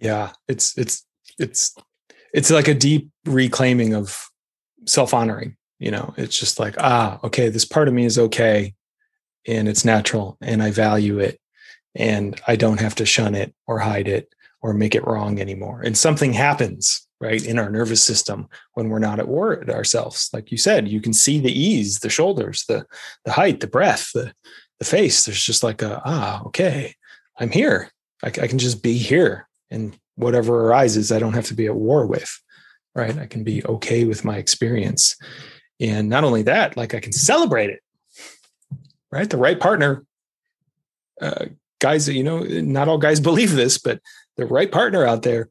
[0.00, 0.32] Yeah.
[0.46, 1.04] It's it's
[1.38, 1.74] it's
[2.32, 4.28] it's like a deep reclaiming of
[4.86, 5.56] self-honoring.
[5.78, 8.74] You know, it's just like, ah, okay, this part of me is okay
[9.46, 11.40] and it's natural and I value it
[11.94, 15.82] and I don't have to shun it or hide it or make it wrong anymore.
[15.84, 20.30] And something happens, right, in our nervous system when we're not at war at ourselves.
[20.32, 22.86] Like you said, you can see the ease, the shoulders, the
[23.24, 24.32] the height, the breath, the
[24.78, 25.24] the face.
[25.24, 26.94] There's just like a ah, okay,
[27.38, 27.90] I'm here.
[28.22, 31.76] I, I can just be here and whatever arises, I don't have to be at
[31.76, 32.40] war with,
[32.94, 33.16] right?
[33.16, 35.16] I can be okay with my experience.
[35.80, 37.80] And not only that, like I can celebrate it,
[39.12, 39.30] right?
[39.30, 40.04] The right partner,
[41.22, 41.46] uh,
[41.78, 44.00] guys, you know, not all guys believe this, but
[44.38, 45.50] the right partner out there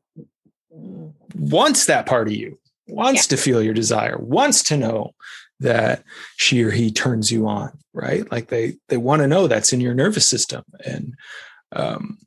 [1.35, 2.57] wants that part of you,
[2.87, 3.35] wants yeah.
[3.35, 5.13] to feel your desire, wants to know
[5.59, 6.03] that
[6.37, 8.29] she or he turns you on, right?
[8.31, 11.15] Like they they want to know that's in your nervous system, and
[11.73, 12.17] um,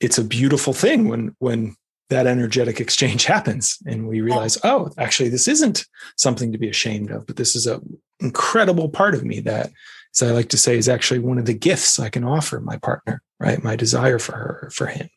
[0.00, 1.76] it's a beautiful thing when when
[2.10, 5.84] that energetic exchange happens and we realize oh actually this isn't
[6.16, 7.82] something to be ashamed of but this is a
[8.20, 9.70] incredible part of me that
[10.14, 12.76] as i like to say is actually one of the gifts i can offer my
[12.78, 15.08] partner right my desire for her for him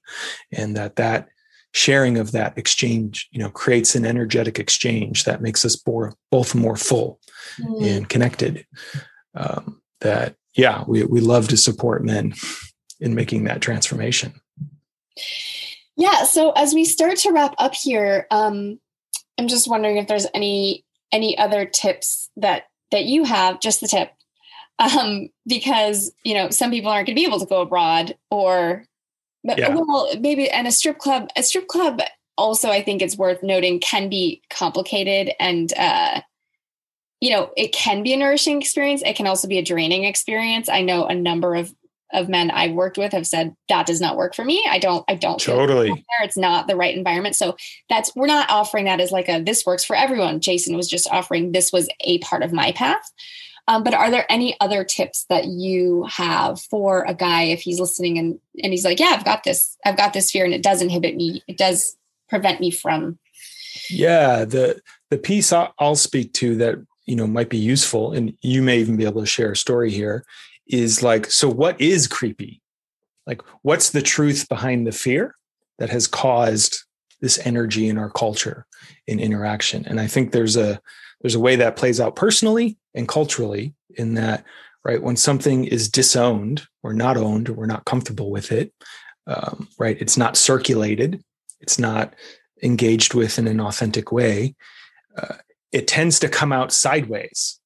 [0.52, 1.28] and that that
[1.74, 6.54] sharing of that exchange you know creates an energetic exchange that makes us more, both
[6.54, 7.20] more full
[7.60, 7.86] mm.
[7.86, 8.66] and connected
[9.36, 12.34] um, that yeah we, we love to support men
[13.00, 14.34] in making that transformation
[16.02, 16.24] yeah.
[16.24, 18.80] So as we start to wrap up here, um,
[19.38, 23.88] I'm just wondering if there's any any other tips that that you have, just the
[23.88, 24.12] tip,
[24.82, 28.86] um, because you know some people aren't going to be able to go abroad, or
[29.44, 29.70] but yeah.
[29.70, 32.02] well, maybe and a strip club, a strip club
[32.38, 36.22] also I think it's worth noting can be complicated and uh,
[37.20, 39.02] you know it can be a nourishing experience.
[39.06, 40.70] It can also be a draining experience.
[40.70, 41.74] I know a number of
[42.14, 44.66] of men I've worked with have said that does not work for me.
[44.70, 45.88] I don't, I don't totally.
[45.88, 46.24] There.
[46.24, 47.36] It's not the right environment.
[47.36, 47.56] So
[47.90, 50.42] that's we're not offering that as like a this works for everyone.
[50.42, 53.10] Jason was just offering this was a part of my path.
[53.72, 57.80] Um, but are there any other tips that you have for a guy if he's
[57.80, 60.62] listening and and he's like, yeah, I've got this, I've got this fear, and it
[60.62, 61.42] does inhibit me.
[61.48, 61.96] It does
[62.28, 63.18] prevent me from.
[63.90, 68.62] Yeah, the the piece I'll speak to that you know might be useful, and you
[68.62, 70.26] may even be able to share a story here
[70.68, 72.62] is like, so what is creepy?
[73.26, 75.36] Like, what's the truth behind the fear
[75.80, 76.84] that has caused
[77.22, 78.66] this energy in our culture
[79.08, 79.86] in interaction?
[79.86, 80.82] And I think there's a
[81.22, 84.44] there's a way that plays out personally and culturally in that
[84.84, 88.74] right when something is disowned or not owned or we're not comfortable with it
[89.28, 91.24] um, right it's not circulated
[91.60, 92.16] it's not
[92.64, 94.56] engaged with in an authentic way
[95.18, 95.36] uh,
[95.72, 97.62] it tends to come out sideways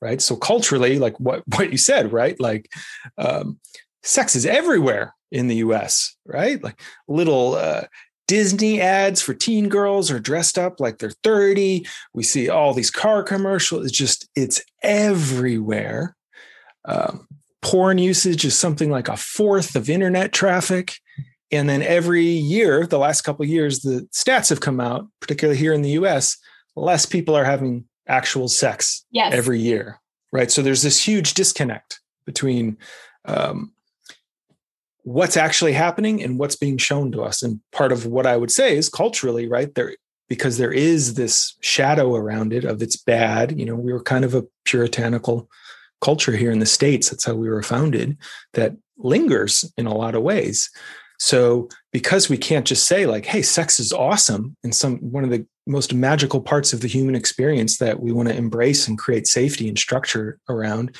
[0.00, 0.20] right?
[0.20, 2.38] So culturally like what what you said right?
[2.40, 2.72] Like
[3.18, 3.58] um,
[4.02, 6.62] sex is everywhere in the us right?
[6.62, 7.84] Like little uh,
[8.26, 12.90] disney ads for teen girls are dressed up like they're 30 we see all these
[12.90, 16.16] car commercials it's just it's everywhere
[16.84, 17.26] um,
[17.62, 20.94] porn usage is something like a fourth of internet traffic
[21.52, 25.72] and then every year the last couple years the stats have come out particularly here
[25.72, 26.36] in the us
[26.76, 29.32] less people are having actual sex yes.
[29.32, 30.00] every year,
[30.32, 30.50] right?
[30.50, 32.78] So there's this huge disconnect between
[33.24, 33.72] um,
[35.06, 37.40] what's actually happening and what's being shown to us.
[37.40, 39.94] And part of what I would say is culturally, right there,
[40.28, 43.56] because there is this shadow around it of it's bad.
[43.56, 45.48] You know, we were kind of a puritanical
[46.00, 47.08] culture here in the states.
[47.08, 48.18] That's how we were founded.
[48.54, 50.70] That lingers in a lot of ways.
[51.20, 55.30] So because we can't just say like, "Hey, sex is awesome," and some one of
[55.30, 59.28] the most magical parts of the human experience that we want to embrace and create
[59.28, 60.96] safety and structure around,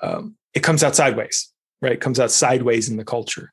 [0.00, 1.52] um, it comes out sideways,
[1.82, 2.00] right?
[2.00, 3.52] Comes out sideways in the culture.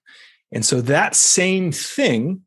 [0.52, 2.42] And so that same thing,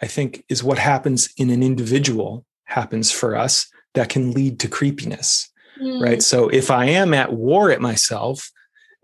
[0.00, 4.68] I think, is what happens in an individual happens for us that can lead to
[4.68, 5.50] creepiness,
[5.80, 6.00] mm.
[6.00, 6.22] right?
[6.22, 8.50] So if I am at war at myself,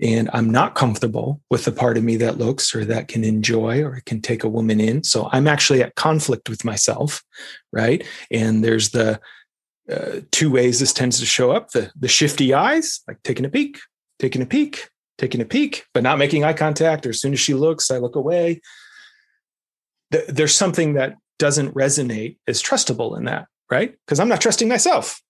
[0.00, 3.82] and I'm not comfortable with the part of me that looks or that can enjoy
[3.82, 5.02] or can take a woman in.
[5.04, 7.22] So I'm actually at conflict with myself,
[7.72, 8.04] right?
[8.30, 9.18] And there's the
[9.90, 13.48] uh, two ways this tends to show up: the the shifty eyes, like taking a
[13.48, 13.78] peek,
[14.18, 17.06] taking a peek, taking a peek, but not making eye contact.
[17.06, 18.60] Or as soon as she looks, I look away.
[20.28, 23.94] there's something that doesn't resonate as trustable in that, right?
[24.06, 25.20] Because I'm not trusting myself.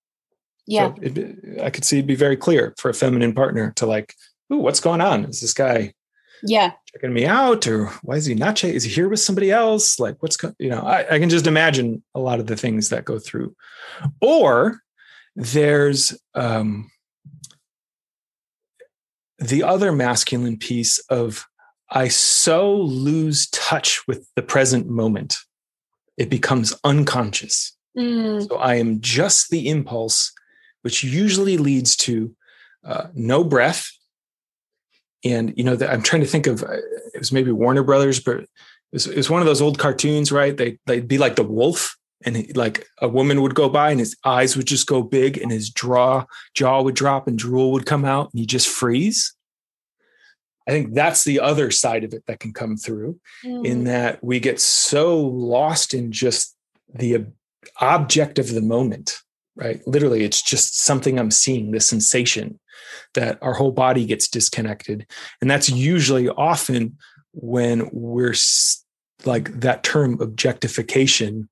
[0.67, 3.87] Yeah, so it, I could see it'd be very clear for a feminine partner to
[3.87, 4.15] like
[4.53, 5.25] ooh, what's going on?
[5.25, 5.93] Is this guy
[6.43, 9.99] yeah checking me out or why is he not is he here with somebody else
[9.99, 13.07] like what's you know I, I, can just imagine a lot of the things that
[13.07, 13.55] go through
[14.21, 14.81] or
[15.35, 16.91] there's um
[19.39, 21.47] the other masculine piece of
[21.91, 25.37] i so lose touch with the present moment
[26.17, 28.47] it becomes unconscious mm.
[28.49, 30.33] so i am just the impulse
[30.83, 32.35] which usually leads to
[32.85, 33.91] uh, no breath
[35.27, 36.77] and you know, the, I'm trying to think of uh,
[37.15, 38.49] it was maybe Warner Brothers, but it
[38.93, 40.57] was, it was one of those old cartoons, right?
[40.57, 44.01] They they'd be like the wolf, and he, like a woman would go by, and
[44.01, 47.87] his eyes would just go big, and his jaw jaw would drop, and drool would
[47.87, 49.35] come out, and he just freeze.
[50.69, 53.65] I think that's the other side of it that can come through mm.
[53.65, 56.57] in that we get so lost in just
[56.93, 57.27] the
[57.81, 59.21] object of the moment,
[59.55, 59.81] right?
[59.87, 62.59] Literally, it's just something I'm seeing, the sensation
[63.15, 65.07] that our whole body gets disconnected.
[65.41, 66.97] And that's usually often
[67.33, 68.35] when we're
[69.25, 71.49] like that term objectification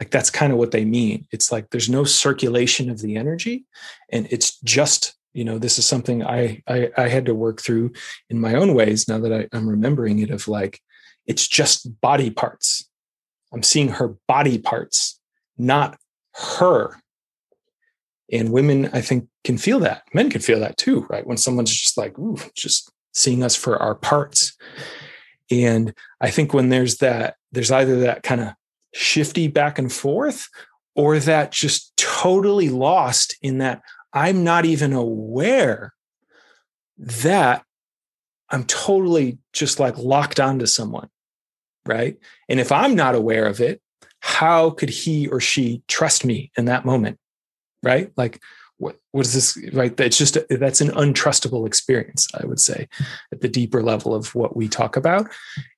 [0.00, 1.26] like that's kind of what they mean.
[1.32, 3.66] It's like there's no circulation of the energy
[4.10, 7.92] and it's just you know this is something I, I i, had to work through
[8.30, 10.80] in my own ways now that I, i'm remembering it of like
[11.26, 12.88] it's just body parts.
[13.52, 15.20] I'm seeing her body parts
[15.56, 15.98] not
[16.34, 16.96] her.
[18.32, 20.02] And women i think can feel that.
[20.12, 21.26] Men can feel that too right?
[21.26, 24.56] When someone's just like ooh just seeing us for our parts.
[25.50, 28.48] And i think when there's that there's either that kind of
[28.94, 30.48] shifty back and forth
[30.94, 33.82] or that just totally lost in that
[34.12, 35.92] I'm not even aware
[36.98, 37.62] that
[38.50, 41.08] I'm totally just like locked onto someone.
[41.86, 42.18] Right.
[42.48, 43.80] And if I'm not aware of it,
[44.20, 47.18] how could he or she trust me in that moment?
[47.82, 48.10] Right.
[48.16, 48.40] Like,
[48.78, 49.72] what, what is this?
[49.72, 49.98] Right.
[50.00, 52.88] It's just, that's an untrustable experience, I would say,
[53.32, 55.30] at the deeper level of what we talk about.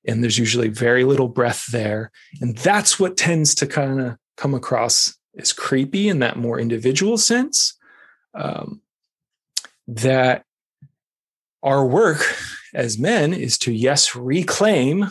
[0.07, 2.11] And there's usually very little breath there.
[2.39, 7.17] And that's what tends to kind of come across as creepy in that more individual
[7.17, 7.77] sense
[8.33, 8.81] um,
[9.87, 10.45] that
[11.63, 12.23] our work
[12.73, 15.09] as men is to, yes, reclaim,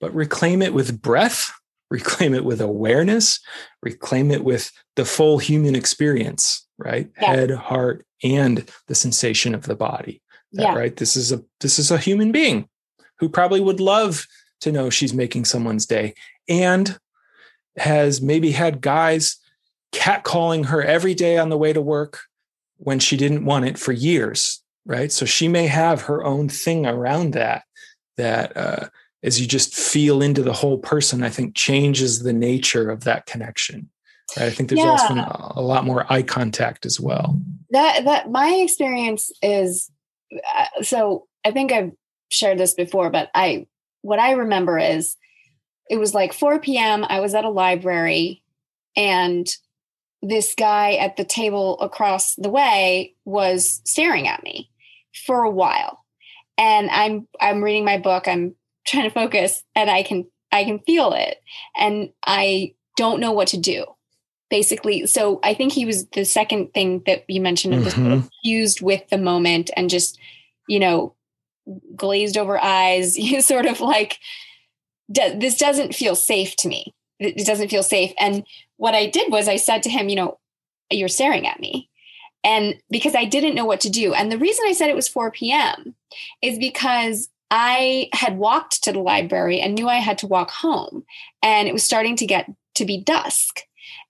[0.00, 1.52] but reclaim it with breath,
[1.90, 3.40] reclaim it with awareness,
[3.82, 7.10] reclaim it with the full human experience, right?
[7.20, 7.34] Yeah.
[7.34, 10.22] Head, heart, and the sensation of the body.
[10.52, 10.74] Yeah.
[10.74, 10.96] Right.
[10.96, 12.68] This is a this is a human being
[13.18, 14.26] who probably would love
[14.60, 16.14] to know she's making someone's day
[16.48, 16.98] and
[17.76, 19.36] has maybe had guys
[19.92, 22.20] catcalling her every day on the way to work
[22.78, 25.10] when she didn't want it for years, right?
[25.12, 27.64] So she may have her own thing around that,
[28.16, 28.88] that uh,
[29.22, 33.26] as you just feel into the whole person, I think changes the nature of that
[33.26, 33.90] connection.
[34.36, 34.46] Right?
[34.46, 34.90] I think there's yeah.
[34.90, 35.14] also
[35.56, 37.40] a lot more eye contact as well.
[37.70, 39.90] That that my experience is
[40.32, 41.26] uh, so.
[41.44, 41.92] I think I've
[42.30, 43.66] shared this before, but I
[44.02, 45.16] what I remember is
[45.88, 47.04] it was like 4 p.m.
[47.08, 48.42] I was at a library
[48.96, 49.46] and
[50.22, 54.70] this guy at the table across the way was staring at me
[55.26, 56.04] for a while
[56.58, 58.54] and i'm i'm reading my book i'm
[58.86, 61.38] trying to focus and i can i can feel it
[61.76, 63.84] and i don't know what to do
[64.50, 68.26] basically so i think he was the second thing that you mentioned of mm-hmm.
[68.42, 70.18] fused with the moment and just
[70.68, 71.14] you know
[71.96, 74.18] glazed over eyes you sort of like
[75.08, 78.44] this doesn't feel safe to me it doesn't feel safe and
[78.76, 80.38] what I did was I said to him, you know,
[80.90, 81.88] you're staring at me.
[82.44, 84.14] And because I didn't know what to do.
[84.14, 85.94] And the reason I said it was 4 p.m.
[86.42, 91.04] is because I had walked to the library and knew I had to walk home.
[91.42, 93.62] And it was starting to get to be dusk.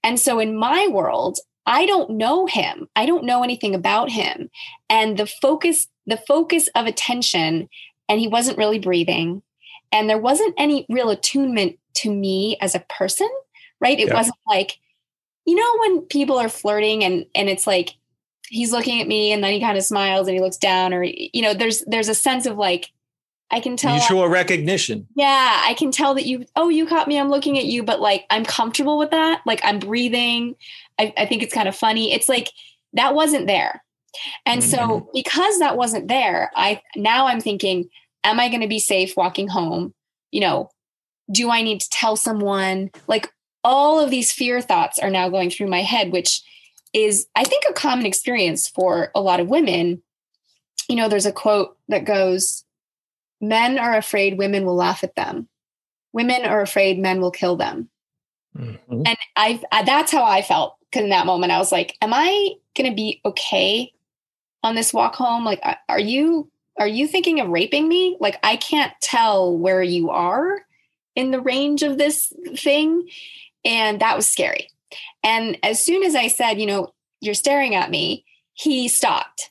[0.02, 2.88] And so in my world, I don't know him.
[2.94, 4.50] I don't know anything about him.
[4.88, 7.68] And the focus, the focus of attention,
[8.08, 9.42] and he wasn't really breathing.
[9.92, 13.28] And there wasn't any real attunement to me as a person
[13.80, 13.98] right?
[13.98, 14.14] It yeah.
[14.14, 14.78] wasn't like,
[15.44, 17.94] you know, when people are flirting and and it's like
[18.48, 21.02] he's looking at me and then he kind of smiles and he looks down, or
[21.02, 22.90] you know, there's there's a sense of like
[23.50, 25.06] I can tell mutual recognition.
[25.14, 26.46] Yeah, I can tell that you.
[26.56, 27.18] Oh, you caught me.
[27.18, 29.42] I'm looking at you, but like I'm comfortable with that.
[29.46, 30.56] Like I'm breathing.
[30.98, 32.12] I, I think it's kind of funny.
[32.12, 32.50] It's like
[32.94, 33.84] that wasn't there,
[34.44, 34.70] and mm-hmm.
[34.70, 37.88] so because that wasn't there, I now I'm thinking,
[38.26, 39.94] am I going to be safe walking home?
[40.32, 40.70] You know,
[41.30, 42.90] do I need to tell someone?
[43.06, 43.32] Like,
[43.64, 46.42] all of these fear thoughts are now going through my head, which
[46.92, 50.02] is, I think, a common experience for a lot of women.
[50.88, 52.64] You know, there's a quote that goes,
[53.40, 55.48] Men are afraid women will laugh at them.
[56.12, 57.90] Women are afraid men will kill them.
[58.56, 59.02] Mm-hmm.
[59.06, 62.52] And I that's how I felt because in that moment I was like, am I
[62.76, 63.92] going to be okay
[64.62, 65.44] on this walk home?
[65.44, 68.16] Like are you are you thinking of raping me?
[68.20, 70.64] Like I can't tell where you are
[71.14, 73.08] in the range of this thing.
[73.64, 74.70] And that was scary.
[75.22, 79.50] And as soon as I said, you know, you're staring at me, he stopped.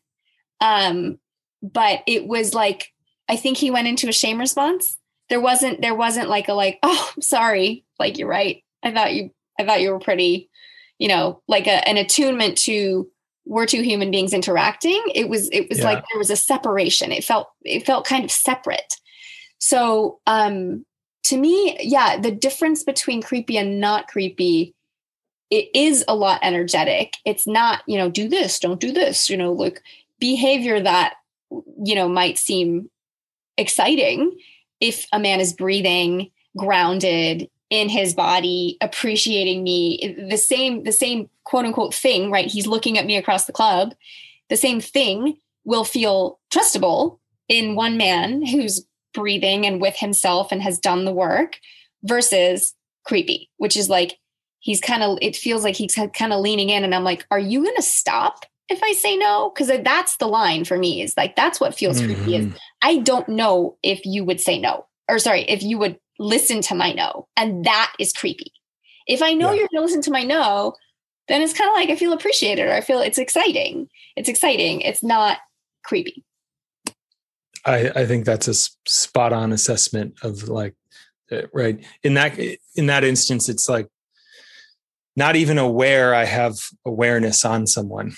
[0.61, 1.19] Um,
[1.61, 2.93] but it was like,
[3.27, 4.97] I think he went into a shame response.
[5.29, 7.85] There wasn't, there wasn't like a like, oh, I'm sorry.
[7.99, 8.63] Like you're right.
[8.83, 10.49] I thought you, I thought you were pretty,
[10.99, 13.09] you know, like a, an attunement to
[13.45, 15.01] we're two human beings interacting.
[15.13, 15.85] It was, it was yeah.
[15.85, 17.11] like there was a separation.
[17.11, 18.95] It felt, it felt kind of separate.
[19.59, 20.85] So um
[21.23, 24.75] to me, yeah, the difference between creepy and not creepy,
[25.49, 27.17] it is a lot energetic.
[27.25, 29.81] It's not, you know, do this, don't do this, you know, like
[30.19, 31.15] behavior that,
[31.83, 32.91] you know, might seem
[33.57, 34.37] exciting
[34.79, 41.29] if a man is breathing grounded in his body appreciating me the same the same
[41.43, 43.93] quote unquote thing right he's looking at me across the club
[44.49, 50.61] the same thing will feel trustable in one man who's breathing and with himself and
[50.61, 51.59] has done the work
[52.03, 52.75] versus
[53.05, 54.19] creepy which is like
[54.59, 57.39] he's kind of it feels like he's kind of leaning in and i'm like are
[57.39, 61.15] you going to stop if i say no because that's the line for me is
[61.17, 62.13] like that's what feels mm-hmm.
[62.13, 62.57] creepy is mm-hmm.
[62.85, 66.75] I don't know if you would say no or sorry if you would listen to
[66.75, 67.27] my no.
[67.35, 68.51] And that is creepy.
[69.07, 69.59] If I know yeah.
[69.59, 70.73] you're going to listen to my no,
[71.27, 73.87] then it's kind of like I feel appreciated or I feel it's exciting.
[74.15, 74.81] It's exciting.
[74.81, 75.39] It's not
[75.83, 76.23] creepy.
[77.65, 80.75] I, I think that's a spot on assessment of like,
[81.31, 81.83] uh, right.
[82.03, 82.37] In that,
[82.75, 83.87] in that instance, it's like
[85.15, 88.13] not even aware I have awareness on someone,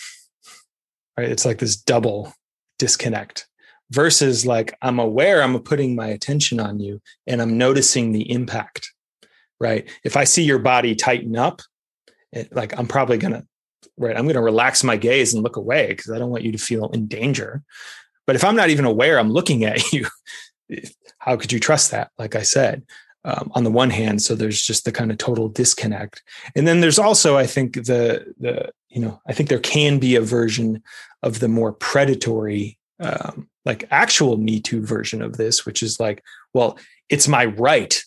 [1.17, 1.29] right?
[1.29, 2.33] It's like this double
[2.77, 3.46] disconnect
[3.91, 8.93] versus like I'm aware I'm putting my attention on you and I'm noticing the impact,
[9.59, 9.89] right?
[10.03, 11.61] If I see your body tighten up,
[12.31, 13.45] it, like I'm probably gonna,
[13.97, 14.17] right?
[14.17, 16.89] I'm gonna relax my gaze and look away because I don't want you to feel
[16.89, 17.63] in danger.
[18.25, 20.07] But if I'm not even aware I'm looking at you,
[21.19, 22.11] how could you trust that?
[22.17, 22.83] Like I said,
[23.23, 26.23] um, on the one hand, so there's just the kind of total disconnect,
[26.55, 30.15] and then there's also, I think the the you know, I think there can be
[30.15, 30.81] a version
[31.23, 36.23] of the more predatory um, like actual Me Too version of this, which is like,
[36.53, 38.01] well, it's my right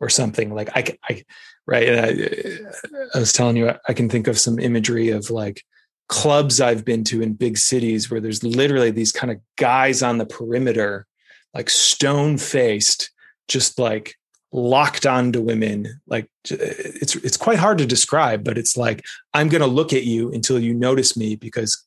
[0.00, 1.24] or something like I, I
[1.66, 1.88] right.
[1.88, 5.62] And I, I was telling you, I can think of some imagery of like
[6.08, 10.16] clubs I've been to in big cities where there's literally these kind of guys on
[10.16, 11.06] the perimeter,
[11.52, 13.10] like stone faced,
[13.46, 14.14] just like
[14.50, 19.60] locked onto women like it's it's quite hard to describe but it's like i'm going
[19.60, 21.84] to look at you until you notice me because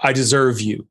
[0.00, 0.88] i deserve you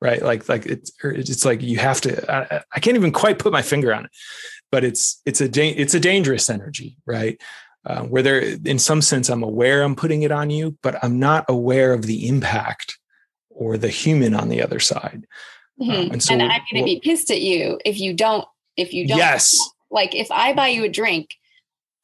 [0.00, 3.52] right like like it's it's like you have to I, I, can't even quite put
[3.52, 4.10] my finger on it
[4.70, 7.40] but it's it's a da- it's a dangerous energy right
[7.84, 11.18] uh, where there in some sense i'm aware i'm putting it on you but i'm
[11.18, 12.98] not aware of the impact
[13.50, 15.26] or the human on the other side
[15.80, 15.90] um, mm-hmm.
[15.92, 18.92] um, and, so and i'm going to be pissed at you if you don't if
[18.92, 19.58] you don't yes
[19.90, 21.30] like if i buy you a drink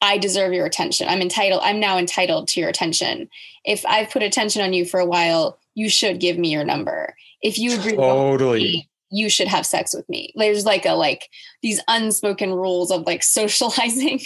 [0.03, 1.07] I deserve your attention.
[1.07, 1.61] I'm entitled.
[1.63, 3.29] I'm now entitled to your attention.
[3.63, 7.15] If I've put attention on you for a while, you should give me your number.
[7.43, 8.59] If you agree totally.
[8.59, 10.33] Me, you should have sex with me.
[10.35, 11.29] There's like a like
[11.61, 14.21] these unspoken rules of like socializing.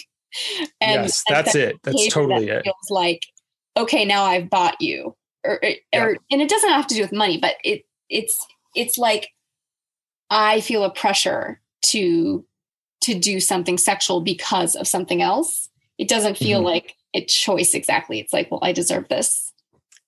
[0.79, 1.77] and yes, that's it.
[1.83, 2.63] That's totally that it.
[2.63, 3.23] Feels like
[3.75, 6.13] okay, now I've bought you, or, or, yeah.
[6.31, 8.45] and it doesn't have to do with money, but it it's
[8.75, 9.29] it's like
[10.29, 12.45] I feel a pressure to
[13.01, 15.69] to do something sexual because of something else.
[15.97, 16.67] It doesn't feel mm-hmm.
[16.67, 18.19] like a choice exactly.
[18.19, 19.53] It's like, well, I deserve this.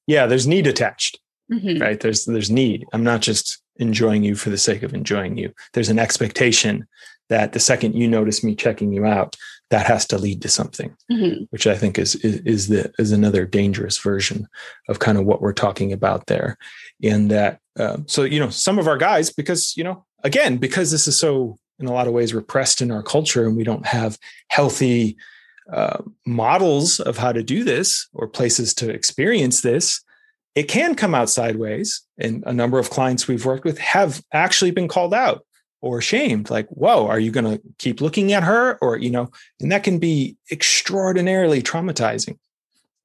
[0.06, 1.20] Yeah, there's need attached
[1.52, 1.82] mm-hmm.
[1.82, 5.54] right there's there's need i'm not just enjoying you for the sake of enjoying you
[5.74, 6.88] there's an expectation
[7.30, 9.36] that the second you notice me checking you out
[9.70, 11.44] that has to lead to something mm-hmm.
[11.52, 14.48] which i think is, is is the is another dangerous version
[14.88, 16.58] of kind of what we're talking about there
[17.04, 20.92] and that uh, so you know some of our guys because you know again because
[20.92, 23.86] this is so in a lot of ways repressed in our culture and we don't
[23.86, 24.18] have
[24.50, 25.16] healthy
[25.72, 30.02] uh, models of how to do this or places to experience this
[30.60, 32.02] it can come out sideways.
[32.18, 35.46] And a number of clients we've worked with have actually been called out
[35.82, 38.78] or shamed like, whoa, are you going to keep looking at her?
[38.82, 39.32] Or, you know,
[39.62, 42.38] and that can be extraordinarily traumatizing,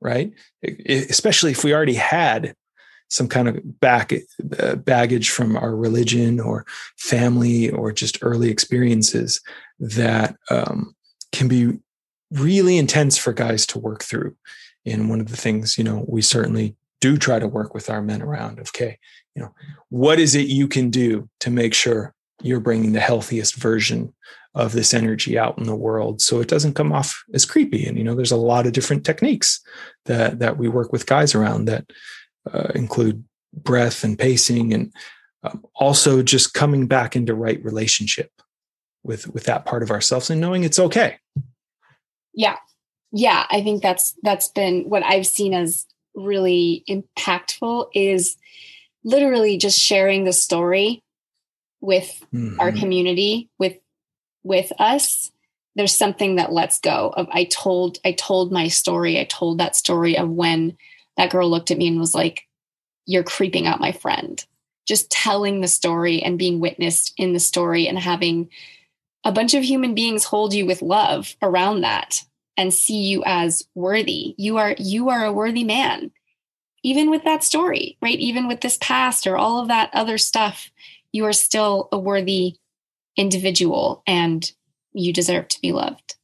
[0.00, 0.32] right?
[0.64, 2.56] Especially if we already had
[3.08, 4.12] some kind of back
[4.58, 6.66] uh, baggage from our religion or
[6.98, 9.40] family or just early experiences
[9.78, 10.96] that um,
[11.30, 11.78] can be
[12.32, 14.34] really intense for guys to work through.
[14.84, 16.74] And one of the things, you know, we certainly
[17.04, 18.98] do try to work with our men around okay
[19.34, 19.52] you know
[19.88, 24.12] what is it you can do to make sure you're bringing the healthiest version
[24.54, 27.86] of this energy out in the world so it doesn't come off as creepy?
[27.86, 29.60] And you know there's a lot of different techniques
[30.06, 31.90] that that we work with guys around that
[32.52, 34.92] uh, include breath and pacing and
[35.42, 38.30] um, also just coming back into right relationship
[39.02, 41.18] with with that part of ourselves and knowing it's okay.
[42.32, 42.56] Yeah.
[43.12, 48.36] Yeah i think that's that's been what i've seen as really impactful is
[49.02, 51.02] literally just sharing the story
[51.80, 52.58] with mm-hmm.
[52.58, 53.76] our community with
[54.42, 55.30] with us.
[55.76, 59.18] There's something that lets go of i told i told my story.
[59.18, 60.76] I told that story of when
[61.16, 62.46] that girl looked at me and was like
[63.06, 64.44] you're creeping out my friend.
[64.86, 68.50] Just telling the story and being witnessed in the story and having
[69.24, 72.22] a bunch of human beings hold you with love around that
[72.56, 74.34] and see you as worthy.
[74.38, 76.10] You are you are a worthy man.
[76.82, 78.18] Even with that story, right?
[78.18, 80.70] Even with this past or all of that other stuff,
[81.12, 82.56] you are still a worthy
[83.16, 84.52] individual and
[84.92, 86.16] you deserve to be loved.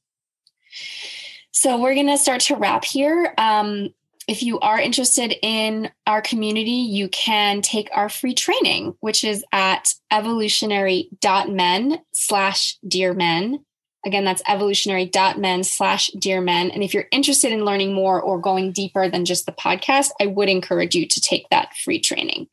[1.51, 3.35] So we're going to start to wrap here.
[3.39, 3.95] Um,
[4.29, 9.45] if you are interested in our community, you can take our free training, which is
[9.51, 13.65] at evolutionary.men slash dear men.
[14.05, 16.71] Again, that's evolutionary.men slash dear men.
[16.71, 20.27] And if you're interested in learning more or going deeper than just the podcast, I
[20.27, 22.49] would encourage you to take that free training.